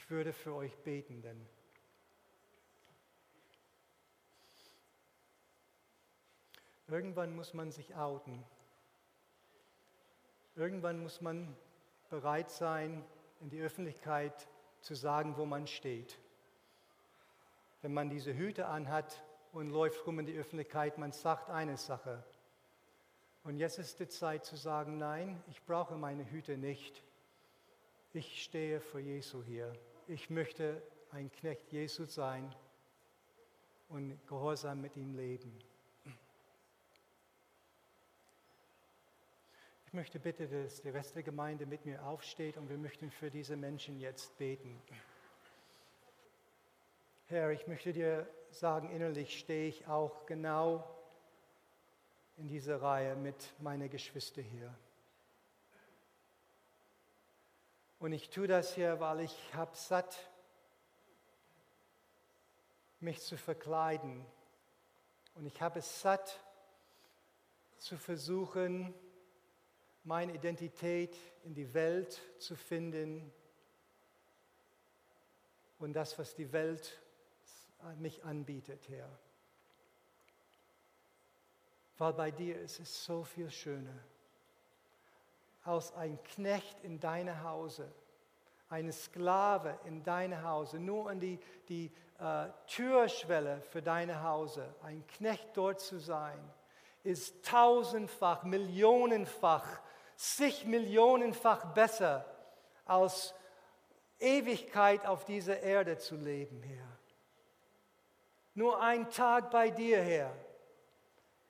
Ich 0.00 0.08
würde 0.08 0.32
für 0.32 0.54
euch 0.54 0.74
beten, 0.78 1.20
denn 1.20 1.46
irgendwann 6.88 7.36
muss 7.36 7.52
man 7.52 7.70
sich 7.70 7.94
outen. 7.94 8.42
Irgendwann 10.56 11.02
muss 11.02 11.20
man 11.20 11.54
bereit 12.08 12.50
sein, 12.50 13.04
in 13.40 13.50
die 13.50 13.60
Öffentlichkeit 13.60 14.48
zu 14.80 14.94
sagen, 14.94 15.36
wo 15.36 15.44
man 15.44 15.66
steht. 15.66 16.18
Wenn 17.82 17.92
man 17.92 18.08
diese 18.08 18.34
Hüte 18.34 18.68
anhat 18.68 19.22
und 19.52 19.68
läuft 19.68 20.06
rum 20.06 20.18
in 20.18 20.26
die 20.26 20.36
Öffentlichkeit, 20.36 20.96
man 20.96 21.12
sagt 21.12 21.50
eine 21.50 21.76
Sache. 21.76 22.24
Und 23.44 23.58
jetzt 23.58 23.78
ist 23.78 24.00
die 24.00 24.08
Zeit 24.08 24.46
zu 24.46 24.56
sagen, 24.56 24.96
nein, 24.96 25.44
ich 25.48 25.62
brauche 25.66 25.94
meine 25.94 26.24
Hüte 26.30 26.56
nicht 26.56 27.04
ich 28.12 28.42
stehe 28.42 28.80
vor 28.80 29.00
Jesu 29.00 29.42
hier. 29.44 29.72
Ich 30.12 30.28
möchte 30.28 30.82
ein 31.12 31.30
Knecht 31.30 31.70
Jesu 31.70 32.04
sein 32.04 32.52
und 33.88 34.18
gehorsam 34.26 34.80
mit 34.80 34.96
ihm 34.96 35.14
leben. 35.14 35.56
Ich 39.86 39.92
möchte 39.92 40.18
bitte, 40.18 40.48
dass 40.48 40.82
die 40.82 40.88
Rest 40.88 41.14
der 41.14 41.22
Gemeinde 41.22 41.64
mit 41.64 41.86
mir 41.86 42.04
aufsteht 42.04 42.56
und 42.56 42.68
wir 42.68 42.76
möchten 42.76 43.12
für 43.12 43.30
diese 43.30 43.56
Menschen 43.56 44.00
jetzt 44.00 44.36
beten. 44.36 44.82
Herr, 47.28 47.52
ich 47.52 47.68
möchte 47.68 47.92
dir 47.92 48.28
sagen, 48.50 48.90
innerlich 48.90 49.38
stehe 49.38 49.68
ich 49.68 49.86
auch 49.86 50.26
genau 50.26 50.92
in 52.36 52.48
dieser 52.48 52.82
Reihe 52.82 53.14
mit 53.14 53.54
meinen 53.60 53.88
Geschwistern 53.88 54.42
hier. 54.42 54.76
Und 58.00 58.12
ich 58.12 58.30
tue 58.30 58.48
das 58.48 58.74
hier, 58.74 58.98
weil 58.98 59.20
ich 59.20 59.36
habe 59.52 59.76
satt, 59.76 60.18
mich 62.98 63.20
zu 63.20 63.36
verkleiden. 63.36 64.24
Und 65.34 65.44
ich 65.44 65.60
habe 65.60 65.80
es 65.80 66.00
satt, 66.00 66.40
zu 67.76 67.98
versuchen, 67.98 68.94
meine 70.02 70.34
Identität 70.34 71.14
in 71.44 71.54
die 71.54 71.72
Welt 71.74 72.20
zu 72.38 72.56
finden 72.56 73.30
und 75.78 75.92
das, 75.92 76.18
was 76.18 76.34
die 76.34 76.52
Welt 76.52 76.98
mich 77.98 78.24
anbietet, 78.24 78.88
Herr. 78.88 79.10
Weil 81.98 82.12
bei 82.14 82.30
dir 82.30 82.58
ist 82.60 82.80
es 82.80 83.04
so 83.04 83.24
viel 83.24 83.50
schöner 83.50 83.98
als 85.64 85.94
ein 85.94 86.22
Knecht 86.24 86.80
in 86.82 87.00
deine 87.00 87.42
Hause, 87.42 87.90
eine 88.68 88.92
Sklave 88.92 89.78
in 89.84 90.02
deine 90.02 90.42
Hause, 90.42 90.78
nur 90.78 91.10
an 91.10 91.20
die, 91.20 91.38
die 91.68 91.90
äh, 92.18 92.46
Türschwelle 92.66 93.60
für 93.70 93.82
deine 93.82 94.22
Hause, 94.22 94.74
ein 94.82 95.06
Knecht 95.06 95.48
dort 95.54 95.80
zu 95.80 95.98
sein, 95.98 96.38
ist 97.02 97.44
tausendfach, 97.44 98.44
millionenfach, 98.44 99.66
zig 100.16 100.64
millionenfach 100.66 101.74
besser 101.74 102.24
als 102.84 103.34
Ewigkeit 104.18 105.06
auf 105.06 105.24
dieser 105.24 105.60
Erde 105.60 105.98
zu 105.98 106.16
leben, 106.16 106.62
Herr. 106.62 106.86
Nur 108.54 108.80
ein 108.80 109.08
Tag 109.10 109.50
bei 109.50 109.70
dir, 109.70 110.02
Herr, 110.02 110.34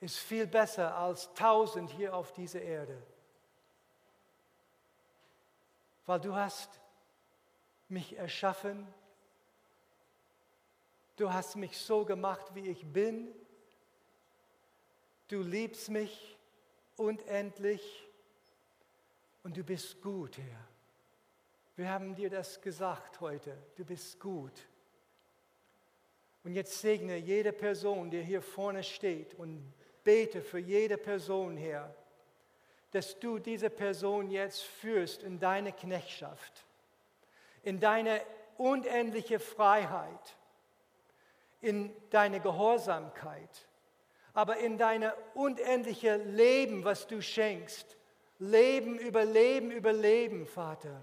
ist 0.00 0.18
viel 0.18 0.46
besser 0.46 0.96
als 0.96 1.32
tausend 1.34 1.90
hier 1.90 2.14
auf 2.14 2.32
dieser 2.32 2.62
Erde 2.62 3.02
weil 6.10 6.18
du 6.18 6.34
hast 6.34 6.80
mich 7.88 8.16
erschaffen. 8.16 8.84
Du 11.14 11.32
hast 11.32 11.54
mich 11.54 11.78
so 11.78 12.04
gemacht, 12.04 12.52
wie 12.52 12.66
ich 12.66 12.84
bin. 12.84 13.32
Du 15.28 15.40
liebst 15.40 15.88
mich 15.88 16.36
unendlich 16.96 18.08
und 19.44 19.56
du 19.56 19.62
bist 19.62 20.02
gut, 20.02 20.36
Herr. 20.36 20.68
Wir 21.76 21.88
haben 21.88 22.16
dir 22.16 22.28
das 22.28 22.60
gesagt 22.60 23.20
heute. 23.20 23.56
Du 23.76 23.84
bist 23.84 24.18
gut. 24.18 24.66
Und 26.42 26.54
jetzt 26.54 26.80
segne 26.80 27.18
jede 27.18 27.52
Person, 27.52 28.10
die 28.10 28.20
hier 28.20 28.42
vorne 28.42 28.82
steht 28.82 29.34
und 29.34 29.62
bete 30.02 30.42
für 30.42 30.58
jede 30.58 30.98
Person, 30.98 31.56
Herr, 31.56 31.94
dass 32.92 33.18
du 33.18 33.38
diese 33.38 33.70
Person 33.70 34.30
jetzt 34.30 34.62
führst 34.62 35.22
in 35.22 35.38
deine 35.38 35.72
Knechtschaft, 35.72 36.64
in 37.62 37.80
deine 37.80 38.20
unendliche 38.56 39.38
Freiheit, 39.38 40.36
in 41.60 41.94
deine 42.10 42.40
Gehorsamkeit, 42.40 43.68
aber 44.32 44.58
in 44.58 44.78
deine 44.78 45.14
unendliche 45.34 46.16
Leben, 46.16 46.84
was 46.84 47.06
du 47.06 47.20
schenkst. 47.20 47.96
Leben 48.38 48.98
über 48.98 49.24
Leben 49.24 49.70
über 49.70 49.92
Leben, 49.92 50.46
Vater. 50.46 51.02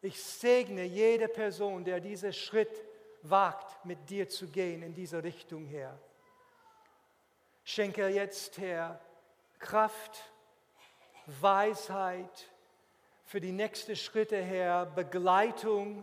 Ich 0.00 0.22
segne 0.22 0.84
jede 0.84 1.28
Person, 1.28 1.84
der 1.84 2.00
diesen 2.00 2.32
Schritt 2.32 2.84
wagt, 3.22 3.84
mit 3.84 4.10
dir 4.10 4.28
zu 4.28 4.48
gehen 4.48 4.82
in 4.82 4.94
diese 4.94 5.22
Richtung 5.22 5.66
her. 5.66 5.98
Schenke 7.64 8.08
jetzt, 8.08 8.58
Herr, 8.58 9.00
Kraft, 9.58 10.32
Weisheit 11.28 12.50
für 13.24 13.40
die 13.40 13.52
nächsten 13.52 13.94
Schritte, 13.96 14.42
Herr, 14.42 14.86
Begleitung 14.86 16.02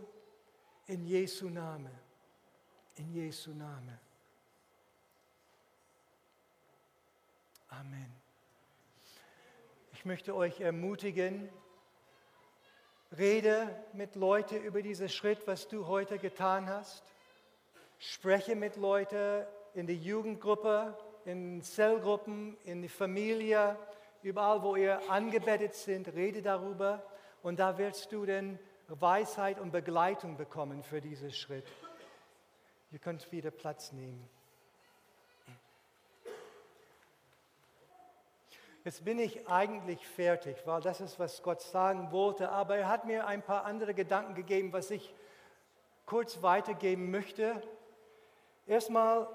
in 0.85 1.03
Jesu 1.03 1.49
Name. 1.49 1.89
In 2.97 3.11
Jesu 3.11 3.49
Name. 3.51 3.99
Amen. 7.69 8.13
Ich 9.93 10.05
möchte 10.05 10.35
euch 10.35 10.61
ermutigen, 10.61 11.49
rede 13.17 13.75
mit 13.93 14.15
Leuten 14.15 14.61
über 14.61 14.83
diesen 14.83 15.09
Schritt, 15.09 15.47
was 15.47 15.67
du 15.67 15.87
heute 15.87 16.19
getan 16.19 16.69
hast. 16.69 17.03
Spreche 17.97 18.55
mit 18.55 18.75
Leuten 18.75 19.47
in 19.73 19.87
der 19.87 19.95
Jugendgruppe, 19.95 20.95
in 21.25 21.63
Zellgruppen, 21.63 22.55
in 22.65 22.81
der 22.81 22.91
Familie, 22.91 23.75
überall, 24.25 24.63
wo 24.63 24.75
ihr 24.75 24.99
angebettet 25.09 25.75
sind, 25.75 26.07
rede 26.15 26.41
darüber 26.41 27.03
und 27.43 27.59
da 27.59 27.77
wirst 27.77 28.11
du 28.11 28.25
dann 28.25 28.57
Weisheit 28.87 29.59
und 29.59 29.71
Begleitung 29.71 30.35
bekommen 30.35 30.83
für 30.83 30.99
diesen 30.99 31.31
Schritt. 31.31 31.65
Ihr 32.91 32.97
könnt 32.97 33.31
wieder 33.31 33.51
Platz 33.51 33.91
nehmen. 33.91 34.27
Jetzt 38.83 39.05
bin 39.05 39.19
ich 39.19 39.47
eigentlich 39.47 40.07
fertig, 40.07 40.57
weil 40.65 40.81
das 40.81 41.01
ist, 41.01 41.19
was 41.19 41.43
Gott 41.43 41.61
sagen 41.61 42.11
wollte, 42.11 42.49
aber 42.49 42.77
er 42.77 42.87
hat 42.87 43.05
mir 43.05 43.27
ein 43.27 43.43
paar 43.43 43.65
andere 43.65 43.93
Gedanken 43.93 44.33
gegeben, 44.33 44.73
was 44.73 44.89
ich 44.89 45.13
kurz 46.05 46.41
weitergeben 46.41 47.11
möchte. 47.11 47.61
Erstmal 48.65 49.27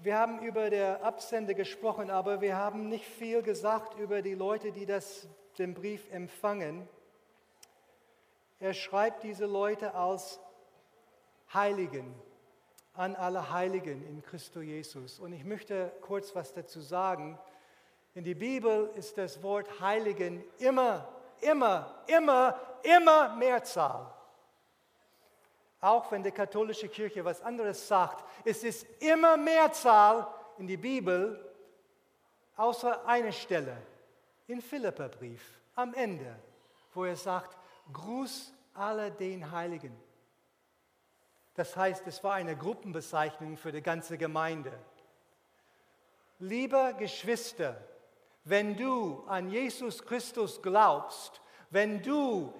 wir 0.00 0.18
haben 0.18 0.40
über 0.40 0.70
der 0.70 1.02
Absender 1.02 1.54
gesprochen, 1.54 2.10
aber 2.10 2.40
wir 2.40 2.56
haben 2.56 2.88
nicht 2.88 3.04
viel 3.04 3.42
gesagt 3.42 3.98
über 3.98 4.22
die 4.22 4.34
Leute, 4.34 4.72
die 4.72 4.86
das, 4.86 5.26
den 5.58 5.74
Brief 5.74 6.10
empfangen. 6.12 6.88
Er 8.60 8.74
schreibt 8.74 9.22
diese 9.22 9.46
Leute 9.46 9.94
als 9.94 10.40
Heiligen, 11.52 12.14
an 12.94 13.16
alle 13.16 13.52
Heiligen 13.52 14.06
in 14.06 14.22
Christo 14.22 14.60
Jesus. 14.60 15.18
Und 15.18 15.32
ich 15.32 15.44
möchte 15.44 15.92
kurz 16.00 16.34
was 16.34 16.52
dazu 16.52 16.80
sagen. 16.80 17.38
In 18.14 18.24
der 18.24 18.34
Bibel 18.34 18.90
ist 18.96 19.16
das 19.16 19.42
Wort 19.42 19.80
Heiligen 19.80 20.44
immer, 20.58 21.08
immer, 21.40 22.02
immer, 22.06 22.60
immer 22.82 23.36
Mehrzahl. 23.36 24.12
Auch 25.80 26.10
wenn 26.10 26.22
die 26.22 26.32
katholische 26.32 26.88
Kirche 26.88 27.24
was 27.24 27.40
anderes 27.42 27.86
sagt, 27.86 28.24
es 28.44 28.64
ist 28.64 28.86
immer 29.00 29.36
Mehrzahl 29.36 30.26
in 30.58 30.66
die 30.66 30.76
Bibel, 30.76 31.44
außer 32.56 33.06
eine 33.06 33.32
Stelle, 33.32 33.76
in 34.48 34.60
Philipperbrief, 34.60 35.60
am 35.76 35.94
Ende, 35.94 36.34
wo 36.94 37.04
er 37.04 37.16
sagt, 37.16 37.56
Gruß 37.92 38.52
alle 38.74 39.10
den 39.10 39.50
Heiligen. 39.50 39.96
Das 41.54 41.76
heißt, 41.76 42.06
es 42.06 42.22
war 42.22 42.34
eine 42.34 42.56
Gruppenbezeichnung 42.56 43.56
für 43.56 43.72
die 43.72 43.82
ganze 43.82 44.18
Gemeinde. 44.18 44.72
Lieber 46.38 46.92
Geschwister, 46.92 47.82
wenn 48.44 48.76
du 48.76 49.24
an 49.26 49.50
Jesus 49.50 50.04
Christus 50.04 50.62
glaubst, 50.62 51.40
wenn 51.70 52.00
du 52.02 52.52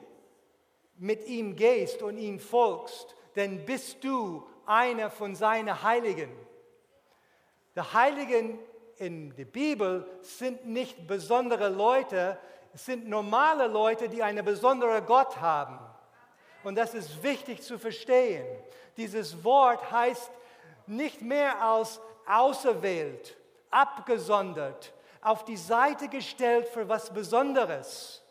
mit 0.98 1.26
ihm 1.26 1.56
gehst 1.56 2.02
und 2.02 2.18
ihm 2.18 2.38
folgst, 2.38 3.14
dann 3.34 3.64
bist 3.64 4.02
du 4.02 4.46
einer 4.66 5.10
von 5.10 5.34
seinen 5.34 5.82
Heiligen. 5.82 6.30
Die 7.76 7.80
Heiligen 7.80 8.58
in 8.96 9.34
der 9.36 9.44
Bibel 9.44 10.06
sind 10.22 10.66
nicht 10.66 11.06
besondere 11.06 11.68
Leute, 11.68 12.38
es 12.74 12.84
sind 12.84 13.08
normale 13.08 13.66
Leute, 13.66 14.08
die 14.08 14.22
einen 14.22 14.44
besonderen 14.44 15.04
Gott 15.06 15.40
haben. 15.40 15.78
Und 16.64 16.74
das 16.74 16.94
ist 16.94 17.22
wichtig 17.22 17.62
zu 17.62 17.78
verstehen. 17.78 18.46
Dieses 18.96 19.42
Wort 19.44 19.90
heißt 19.90 20.30
nicht 20.86 21.22
mehr 21.22 21.62
als 21.62 22.00
auserwählt, 22.26 23.36
abgesondert, 23.70 24.92
auf 25.20 25.44
die 25.44 25.56
Seite 25.56 26.08
gestellt 26.08 26.68
für 26.68 26.88
was 26.88 27.12
Besonderes, 27.12 28.22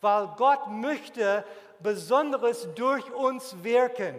weil 0.00 0.28
Gott 0.36 0.68
möchte 0.68 1.44
Besonderes 1.80 2.68
durch 2.74 3.10
uns 3.12 3.62
wirken. 3.62 4.16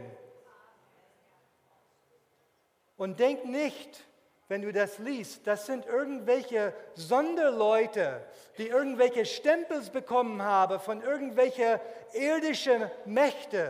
Und 2.98 3.19
denk 3.19 3.45
nicht, 3.45 4.06
wenn 4.50 4.62
du 4.62 4.74
das 4.74 4.98
liest, 4.98 5.45
das 5.45 5.67
sind 5.67 5.86
irgendwelche 5.86 6.74
Sonderleute, 6.95 8.26
die 8.58 8.67
irgendwelche 8.67 9.26
Stempels 9.26 9.89
bekommen 9.89 10.41
haben 10.41 10.80
von 10.80 11.02
irgendwelchen 11.02 11.80
irdischen 12.13 12.89
Mächten, 13.06 13.69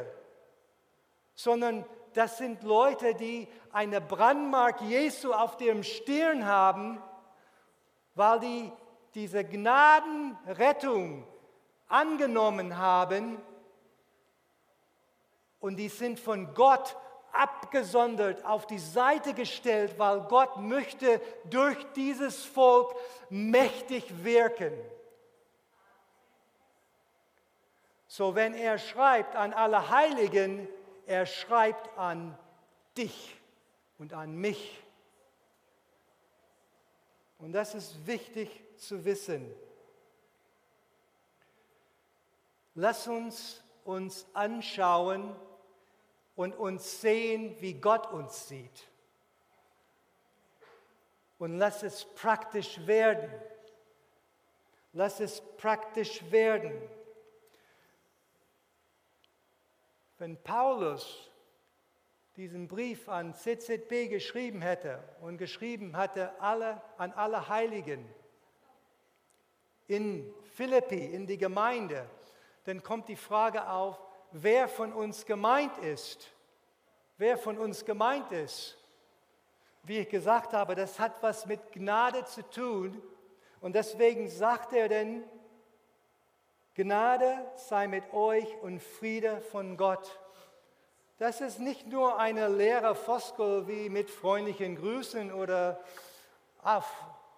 sondern 1.36 1.86
das 2.14 2.38
sind 2.38 2.64
Leute, 2.64 3.14
die 3.14 3.48
eine 3.72 4.02
Brandmark 4.02 4.82
Jesu 4.82 5.34
auf 5.34 5.58
dem 5.58 5.84
Stirn 5.84 6.46
haben, 6.46 7.02
weil 8.16 8.40
die 8.40 8.72
diese 9.16 9.44
Gnadenrettung 9.44 11.28
angenommen 11.88 12.78
haben 12.78 13.38
und 15.60 15.78
die 15.78 15.90
sind 15.90 16.20
von 16.20 16.54
Gott 16.54 16.96
abgesondert 17.32 18.44
auf 18.46 18.66
die 18.66 18.80
Seite 18.80 19.34
gestellt, 19.34 19.98
weil 19.98 20.22
Gott 20.22 20.58
möchte 20.58 21.22
durch 21.50 21.78
dieses 21.94 22.44
Volk 22.44 22.96
mächtig 23.30 24.24
wirken. 24.24 24.74
So 28.08 28.34
wenn 28.34 28.56
er 28.56 28.80
schreibt 28.80 29.36
an 29.36 29.54
alle 29.54 29.90
Heiligen, 29.90 30.68
er 31.06 31.26
schreibt 31.26 31.96
an 31.98 32.38
dich 32.98 33.36
und 34.00 34.14
an 34.14 34.36
mich. 34.36 34.82
Und 37.38 37.54
das 37.54 37.76
ist 37.76 38.06
wichtig 38.08 38.50
zu 38.78 39.06
wissen. 39.06 39.50
Lass 42.74 43.08
uns 43.08 43.62
uns 43.90 44.28
anschauen, 44.34 45.36
und 46.40 46.56
uns 46.56 47.02
sehen, 47.02 47.54
wie 47.60 47.74
Gott 47.74 48.14
uns 48.14 48.48
sieht. 48.48 48.88
Und 51.38 51.58
lass 51.58 51.84
es 51.84 52.06
praktisch 52.16 52.88
werden. 52.88 53.30
Lass 54.94 55.20
es 55.20 55.42
praktisch 55.58 56.32
werden. 56.32 56.82
Wenn 60.18 60.42
Paulus 60.42 61.30
diesen 62.38 62.70
Brief 62.70 63.10
an 63.10 63.36
CZB 63.36 64.08
geschrieben 64.08 64.62
hätte 64.62 65.04
und 65.20 65.40
geschrieben 65.40 65.98
hatte 65.98 66.40
alle, 66.40 66.82
an 66.98 67.12
alle 67.12 67.50
Heiligen 67.50 68.08
in 69.88 70.34
Philippi, 70.54 71.04
in 71.04 71.28
die 71.28 71.38
Gemeinde, 71.38 72.10
dann 72.64 72.82
kommt 72.82 73.10
die 73.10 73.18
Frage 73.18 73.70
auf, 73.70 74.09
wer 74.32 74.68
von 74.68 74.94
uns 74.94 75.26
gemeint 75.26 75.78
ist. 75.80 76.32
Wer 77.18 77.38
von 77.38 77.58
uns 77.58 77.86
gemeint 77.86 78.32
ist. 78.32 78.78
Wie 79.84 80.00
ich 80.00 80.10
gesagt 80.10 80.54
habe, 80.54 80.76
das 80.76 81.00
hat 81.00 81.22
was 81.22 81.46
mit 81.46 81.72
Gnade 81.72 82.26
zu 82.26 82.48
tun. 82.50 83.02
Und 83.62 83.74
deswegen 83.74 84.30
sagt 84.30 84.74
er 84.74 84.88
denn, 84.88 85.24
Gnade 86.76 87.46
sei 87.56 87.88
mit 87.88 88.14
euch 88.14 88.48
und 88.62 88.82
Friede 88.82 89.42
von 89.42 89.76
Gott. 89.76 90.20
Das 91.18 91.42
ist 91.42 91.60
nicht 91.60 91.88
nur 91.88 92.18
eine 92.18 92.48
leere 92.48 92.96
Floskel 92.96 93.68
wie 93.68 93.90
mit 93.90 94.10
freundlichen 94.10 94.78
Grüßen 94.78 95.34
oder 95.34 95.82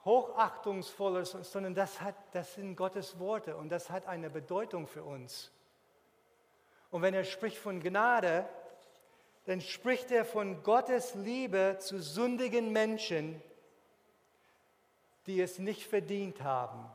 hochachtungsvolles, 0.05 1.31
sondern 1.41 1.73
das, 1.73 2.01
hat, 2.01 2.15
das 2.33 2.53
sind 2.53 2.75
Gottes 2.75 3.17
Worte 3.17 3.57
und 3.57 3.69
das 3.69 3.89
hat 3.89 4.05
eine 4.05 4.29
Bedeutung 4.29 4.85
für 4.85 5.03
uns. 5.03 5.51
Und 6.91 7.01
wenn 7.01 7.13
er 7.13 7.23
spricht 7.23 7.57
von 7.57 7.81
Gnade, 7.81 8.47
dann 9.45 9.61
spricht 9.61 10.11
er 10.11 10.25
von 10.25 10.61
Gottes 10.61 11.15
Liebe 11.15 11.77
zu 11.79 11.99
sündigen 11.99 12.71
Menschen, 12.71 13.41
die 15.25 15.41
es 15.41 15.57
nicht 15.57 15.87
verdient 15.87 16.43
haben. 16.43 16.85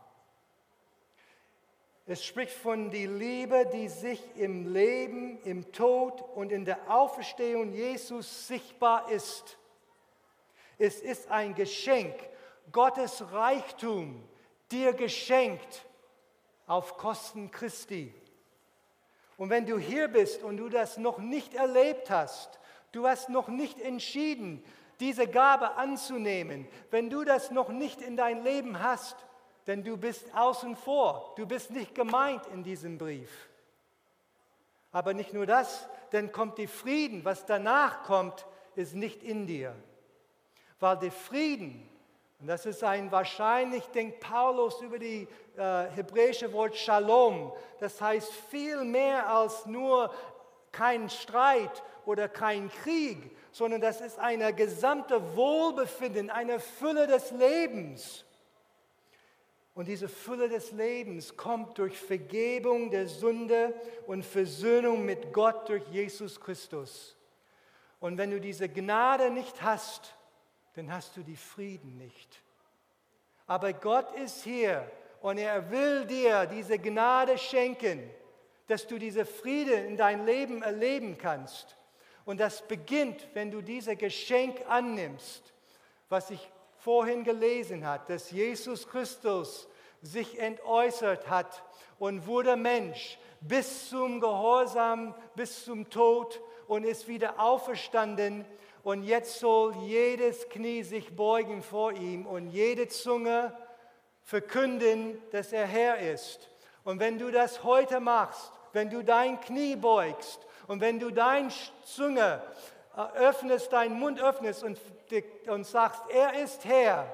Es 2.09 2.25
spricht 2.25 2.53
von 2.53 2.91
die 2.91 3.07
Liebe, 3.07 3.69
die 3.73 3.89
sich 3.89 4.23
im 4.37 4.73
Leben, 4.73 5.43
im 5.43 5.73
Tod 5.73 6.23
und 6.37 6.53
in 6.53 6.65
der 6.65 6.89
Auferstehung 6.89 7.73
Jesus 7.73 8.47
sichtbar 8.47 9.11
ist. 9.11 9.59
Es 10.79 11.01
ist 11.01 11.29
ein 11.31 11.55
Geschenk, 11.55 12.15
Gottes 12.71 13.33
Reichtum 13.33 14.23
dir 14.71 14.93
geschenkt 14.93 15.85
auf 16.67 16.97
Kosten 16.97 17.51
Christi. 17.51 18.15
Und 19.37 19.51
wenn 19.51 19.67
du 19.67 19.79
hier 19.79 20.09
bist 20.09 20.43
und 20.43 20.57
du 20.57 20.69
das 20.69 20.97
noch 20.97 21.19
nicht 21.19 21.55
erlebt 21.55 22.11
hast, 22.11 22.59
du 22.93 23.07
hast 23.07 23.29
noch 23.29 23.49
nicht 23.49 23.81
entschieden, 23.81 24.65
diese 25.01 25.27
Gabe 25.27 25.75
anzunehmen, 25.75 26.67
wenn 26.91 27.11
du 27.11 27.25
das 27.25 27.51
noch 27.51 27.69
nicht 27.69 28.01
in 28.01 28.17
dein 28.17 28.43
Leben 28.43 28.83
hast, 28.83 29.17
denn 29.67 29.85
du 29.85 29.97
bist 29.97 30.35
außen 30.35 30.77
vor, 30.77 31.35
du 31.37 31.47
bist 31.47 31.71
nicht 31.71 31.95
gemeint 31.95 32.47
in 32.47 32.63
diesem 32.63 32.97
Brief. 32.99 33.31
Aber 34.93 35.13
nicht 35.13 35.35
nur 35.35 35.45
das, 35.45 35.87
denn 36.13 36.33
kommt 36.33 36.57
die 36.57 36.69
Frieden, 36.69 37.25
was 37.25 37.45
danach 37.45 38.05
kommt, 38.05 38.47
ist 38.77 38.95
nicht 38.95 39.23
in 39.23 39.47
dir. 39.47 39.75
Weil 40.81 40.97
der 40.99 41.13
Frieden, 41.13 41.87
und 42.39 42.49
das 42.49 42.67
ist 42.67 42.85
ein 42.85 43.11
wahrscheinlich, 43.11 43.85
denkt 43.87 44.21
Paulus 44.21 44.81
über 44.83 44.99
die 44.99 45.27
äh, 45.57 45.85
hebräische 45.95 46.53
Wort 46.53 46.77
Shalom, 46.77 47.53
das 47.81 48.01
heißt 48.01 48.31
viel 48.51 48.85
mehr 48.85 49.29
als 49.29 49.65
nur 49.65 50.13
kein 50.71 51.09
Streit 51.09 51.83
oder 52.05 52.29
kein 52.29 52.71
Krieg, 52.71 53.35
sondern 53.53 53.81
das 53.81 54.03
ist 54.03 54.19
ein 54.19 54.55
gesamte 54.55 55.35
Wohlbefinden, 55.35 56.29
eine 56.29 56.61
Fülle 56.61 57.07
des 57.07 57.31
Lebens. 57.31 58.25
Und 59.75 59.89
diese 59.89 60.09
Fülle 60.09 60.49
des 60.49 60.73
Lebens 60.73 61.37
kommt 61.37 61.79
durch 61.79 61.99
Vergebung 61.99 62.91
der 62.91 63.07
Sünde 63.09 63.75
und 64.07 64.25
Versöhnung 64.25 65.05
mit 65.05 65.33
Gott 65.33 65.69
durch 65.69 65.87
Jesus 65.89 66.41
Christus. 66.41 67.17
Und 68.01 68.17
wenn 68.19 68.31
du 68.31 68.41
diese 68.41 68.69
Gnade 68.69 69.31
nicht 69.31 69.63
hast, 69.63 70.15
dann 70.77 70.93
hast 70.93 71.17
du 71.17 71.23
die 71.23 71.37
Frieden 71.37 71.97
nicht. 71.97 72.43
Aber 73.47 73.73
Gott 73.73 74.13
ist 74.17 74.45
hier 74.45 74.91
und 75.23 75.39
er 75.39 75.71
will 75.71 76.05
dir 76.05 76.47
diese 76.47 76.79
Gnade 76.79 77.39
schenken, 77.39 78.11
dass 78.67 78.87
du 78.87 78.99
diese 78.99 79.25
Friede 79.25 79.73
in 79.73 79.97
dein 79.97 80.27
Leben 80.27 80.63
erleben 80.63 81.17
kannst. 81.17 81.77
Und 82.25 82.41
das 82.41 82.67
beginnt, 82.67 83.27
wenn 83.35 83.51
du 83.51 83.63
dieses 83.63 83.97
Geschenk 83.97 84.61
annimmst, 84.69 85.53
was 86.09 86.31
ich 86.31 86.51
vorhin 86.79 87.25
gelesen 87.25 87.87
hat, 87.87 88.11
dass 88.11 88.31
Jesus 88.31 88.87
Christus 88.87 89.69
sich 90.03 90.39
entäußert 90.39 91.31
hat 91.31 91.63
und 91.99 92.27
wurde 92.27 92.57
Mensch 92.57 93.19
bis 93.41 93.89
zum 93.89 94.21
Gehorsam, 94.21 95.15
bis 95.35 95.65
zum 95.65 95.89
Tod 95.89 96.41
und 96.69 96.85
ist 96.85 97.09
wieder 97.09 97.41
auferstanden. 97.41 98.45
Und 98.87 99.03
jetzt 99.03 99.41
soll 99.41 99.75
jedes 99.79 100.49
Knie 100.49 100.85
sich 100.85 101.17
beugen 101.17 101.61
vor 101.61 101.91
ihm 101.95 102.25
und 102.25 102.51
jede 102.51 102.87
Zunge 102.87 103.53
verkünden, 104.23 105.21
dass 105.33 105.53
er 105.53 105.67
Herr 105.67 105.99
ist. 105.99 106.49
Und 106.85 107.01
wenn 107.01 107.19
du 107.19 107.33
das 107.33 107.65
heute 107.65 107.99
machst, 107.99 108.53
wenn 108.73 108.89
du 108.89 109.03
dein 109.03 109.41
Knie 109.41 109.75
beugst 109.75 110.47
und 110.69 110.81
wenn 110.81 111.01
du 111.01 111.11
deine 111.11 111.49
Zunge 111.85 112.41
öffnest, 113.17 113.73
deinen 113.73 113.99
Mund 113.99 114.23
öffnest 114.23 114.63
und, 114.63 114.79
und 115.49 115.67
sagst, 115.67 116.05
er 116.09 116.41
ist 116.41 116.65
Herr, 116.65 117.13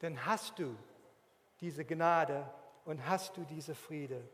dann 0.00 0.26
hast 0.26 0.58
du 0.58 0.74
diese 1.60 1.84
Gnade 1.84 2.44
und 2.84 3.08
hast 3.08 3.36
du 3.36 3.44
diese 3.44 3.76
Friede. 3.76 4.28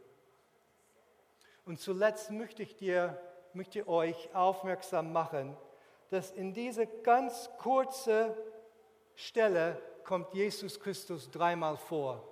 Und 1.67 1.81
zuletzt 1.81 2.31
möchte 2.31 2.63
ich 2.63 2.77
dir, 2.77 3.21
möchte 3.53 3.87
euch 3.87 4.35
aufmerksam 4.35 5.13
machen, 5.13 5.55
dass 6.15 6.31
in 6.31 6.53
diese 6.53 6.87
ganz 6.87 7.51
kurze 7.59 8.37
Stelle 9.17 9.83
kommt 10.05 10.33
Jesus 10.33 10.79
Christus 10.79 11.29
dreimal 11.29 11.77
vor. 11.77 12.23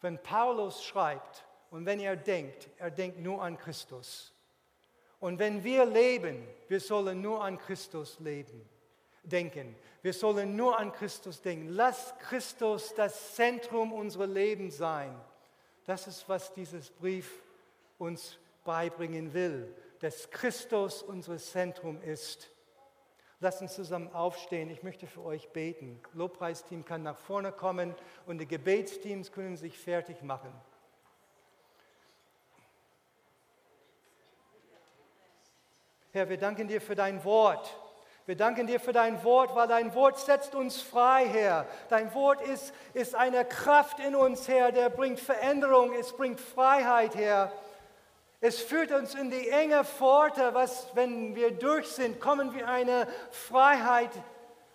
Wenn 0.00 0.22
Paulus 0.22 0.84
schreibt 0.84 1.44
und 1.72 1.84
wenn 1.84 1.98
er 1.98 2.14
denkt, 2.14 2.68
er 2.78 2.92
denkt 2.92 3.18
nur 3.18 3.42
an 3.42 3.58
Christus. 3.58 4.32
Und 5.18 5.40
wenn 5.40 5.64
wir 5.64 5.84
leben, 5.84 6.46
wir 6.68 6.78
sollen 6.78 7.20
nur 7.22 7.42
an 7.42 7.58
Christus 7.58 8.20
leben, 8.20 8.68
denken. 9.24 9.74
Wir 10.02 10.12
sollen 10.12 10.54
nur 10.54 10.78
an 10.78 10.92
Christus 10.92 11.42
denken. 11.42 11.70
Lass 11.70 12.14
Christus 12.20 12.94
das 12.94 13.34
Zentrum 13.34 13.92
unserer 13.92 14.28
Leben 14.28 14.70
sein. 14.70 15.12
Das 15.86 16.06
ist, 16.06 16.28
was 16.28 16.54
dieses 16.54 16.88
Brief 16.88 17.42
uns 17.98 18.38
beibringen 18.64 19.34
will, 19.34 19.74
dass 20.06 20.30
Christus 20.30 21.02
unser 21.02 21.36
Zentrum 21.36 22.00
ist. 22.00 22.48
Lass 23.40 23.60
uns 23.60 23.74
zusammen 23.74 24.06
aufstehen. 24.14 24.70
Ich 24.70 24.84
möchte 24.84 25.08
für 25.08 25.24
euch 25.24 25.48
beten. 25.48 26.00
Lobpreisteam 26.12 26.84
kann 26.84 27.02
nach 27.02 27.18
vorne 27.18 27.50
kommen 27.50 27.92
und 28.24 28.38
die 28.38 28.46
Gebetsteams 28.46 29.32
können 29.32 29.56
sich 29.56 29.76
fertig 29.76 30.22
machen. 30.22 30.52
Herr, 36.12 36.28
wir 36.28 36.38
danken 36.38 36.68
dir 36.68 36.80
für 36.80 36.94
dein 36.94 37.24
Wort. 37.24 37.76
Wir 38.26 38.36
danken 38.36 38.68
dir 38.68 38.78
für 38.78 38.92
dein 38.92 39.24
Wort, 39.24 39.56
weil 39.56 39.66
dein 39.66 39.92
Wort 39.96 40.20
setzt 40.20 40.54
uns 40.54 40.80
frei, 40.80 41.26
Herr. 41.26 41.66
Dein 41.88 42.14
Wort 42.14 42.40
ist, 42.42 42.72
ist 42.94 43.16
eine 43.16 43.44
Kraft 43.44 43.98
in 43.98 44.14
uns, 44.14 44.46
Herr, 44.46 44.70
der 44.70 44.88
bringt 44.88 45.18
Veränderung, 45.18 45.92
es 45.94 46.12
bringt 46.12 46.40
Freiheit, 46.40 47.16
Herr. 47.16 47.52
Es 48.40 48.60
führt 48.60 48.92
uns 48.92 49.14
in 49.14 49.30
die 49.30 49.48
enge 49.48 49.82
Pforte, 49.84 50.52
was, 50.52 50.88
wenn 50.94 51.34
wir 51.34 51.52
durch 51.52 51.88
sind, 51.88 52.20
kommen 52.20 52.54
wir 52.54 52.68
eine 52.68 53.08
Freiheit 53.30 54.10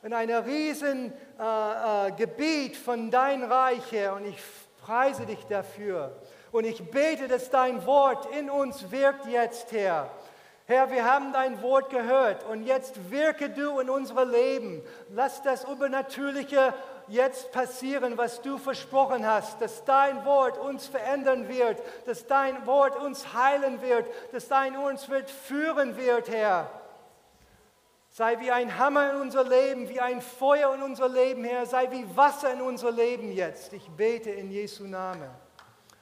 in 0.04 0.14
ein 0.14 0.32
riesen 0.32 1.14
äh, 1.40 2.08
äh, 2.08 2.12
Gebiet 2.14 2.76
von 2.76 3.12
dein 3.12 3.44
Reich, 3.44 3.92
Herr. 3.92 4.16
Und 4.16 4.26
ich 4.26 4.38
preise 4.84 5.28
dich 5.28 5.46
dafür. 5.46 6.16
Und 6.52 6.66
ich 6.66 6.90
bete, 6.90 7.28
dass 7.28 7.52
dein 7.52 7.86
Wort 7.86 8.28
in 8.36 8.50
uns 8.50 8.92
wirkt 8.92 9.28
jetzt, 9.28 9.72
Herr. 9.72 10.10
Herr, 10.66 10.90
wir 10.90 11.06
haben 11.06 11.34
dein 11.34 11.62
Wort 11.62 11.90
gehört 11.90 12.46
und 12.46 12.64
jetzt 12.64 13.12
wirke 13.12 13.50
du 13.50 13.80
in 13.80 13.90
unser 13.90 14.26
Leben. 14.26 14.82
Lass 15.10 15.42
das 15.42 15.66
Übernatürliche 15.66 16.74
jetzt 17.12 17.52
passieren, 17.52 18.18
was 18.18 18.42
du 18.42 18.58
versprochen 18.58 19.26
hast, 19.26 19.62
dass 19.62 19.84
dein 19.86 20.26
Wort 20.26 20.58
uns 20.58 20.88
verändern 20.88 21.48
wird, 21.48 21.82
dass 22.06 22.26
dein 22.26 22.66
Wort 22.66 22.96
uns 22.98 23.34
heilen 23.34 23.82
wird, 23.82 24.08
dass 24.32 24.48
dein 24.48 24.76
uns 24.78 25.10
wird 25.10 25.30
führen 25.30 25.98
wird, 25.98 26.30
Herr. 26.30 26.70
Sei 28.10 28.40
wie 28.40 28.52
ein 28.52 28.78
Hammer 28.78 29.12
in 29.12 29.22
unser 29.22 29.44
Leben, 29.44 29.88
wie 29.88 30.02
ein 30.02 30.22
Feuer 30.22 30.74
in 30.76 30.84
unser 30.84 31.08
Leben, 31.08 31.44
Herr. 31.46 31.66
Sei 31.66 31.90
wie 31.92 32.06
Wasser 32.16 32.52
in 32.52 32.62
unser 32.62 32.92
Leben 32.92 33.32
jetzt. 33.32 33.72
Ich 33.72 33.90
bete 33.90 34.30
in 34.32 34.52
Jesu 34.52 34.84
Namen. 34.84 35.30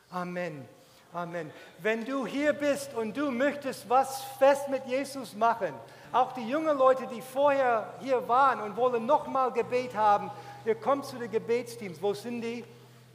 Amen. 0.09 0.67
Amen. 1.13 1.51
Wenn 1.79 2.05
du 2.05 2.25
hier 2.25 2.53
bist 2.53 2.93
und 2.93 3.17
du 3.17 3.31
möchtest 3.31 3.89
was 3.89 4.23
fest 4.37 4.69
mit 4.69 4.85
Jesus 4.85 5.35
machen, 5.35 5.73
auch 6.11 6.31
die 6.33 6.47
jungen 6.47 6.77
Leute, 6.77 7.07
die 7.07 7.21
vorher 7.21 7.93
hier 7.99 8.27
waren 8.27 8.61
und 8.61 8.75
wollen 8.75 9.05
nochmal 9.05 9.51
Gebet 9.51 9.95
haben, 9.95 10.31
ihr 10.65 10.75
kommt 10.75 11.05
zu 11.05 11.17
den 11.17 11.31
Gebetsteams. 11.31 12.01
Wo 12.01 12.13
sind 12.13 12.41
die? 12.41 12.63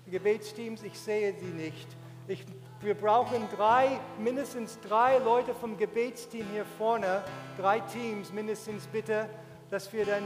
Die 0.07 0.11
Gebetsteams, 0.11 0.82
ich 0.82 0.99
sehe 0.99 1.34
sie 1.38 1.47
nicht. 1.47 1.86
Ich, 2.28 2.45
wir 2.80 2.95
brauchen 2.95 3.49
drei, 3.57 4.01
mindestens 4.18 4.78
drei 4.80 5.18
Leute 5.18 5.55
vom 5.55 5.76
Gebetsteam 5.76 6.47
hier 6.53 6.64
vorne, 6.64 7.22
drei 7.59 7.80
Teams 7.80 8.32
mindestens 8.32 8.86
bitte, 8.86 9.28
dass 9.70 9.92
wir 9.92 10.07
dann 10.07 10.22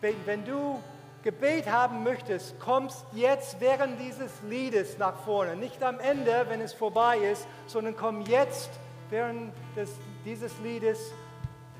beten. 0.00 0.20
Wenn 0.24 0.44
du 0.44 0.80
Gebet 1.22 1.70
haben 1.70 2.02
möchtest, 2.02 2.58
kommst 2.58 3.04
jetzt 3.12 3.60
während 3.60 4.00
dieses 4.00 4.42
Liedes 4.48 4.98
nach 4.98 5.16
vorne. 5.24 5.54
Nicht 5.54 5.82
am 5.82 6.00
Ende, 6.00 6.46
wenn 6.48 6.60
es 6.60 6.72
vorbei 6.72 7.18
ist, 7.18 7.46
sondern 7.66 7.96
komm 7.96 8.22
jetzt 8.22 8.70
während 9.08 9.52
des, 9.76 9.90
dieses 10.24 10.52
Liedes 10.64 11.12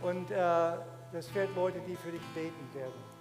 und 0.00 0.30
äh, 0.30 0.34
das 1.12 1.34
wird 1.34 1.54
Leute, 1.56 1.80
die 1.86 1.96
für 1.96 2.10
dich 2.10 2.22
beten 2.34 2.74
werden. 2.74 3.11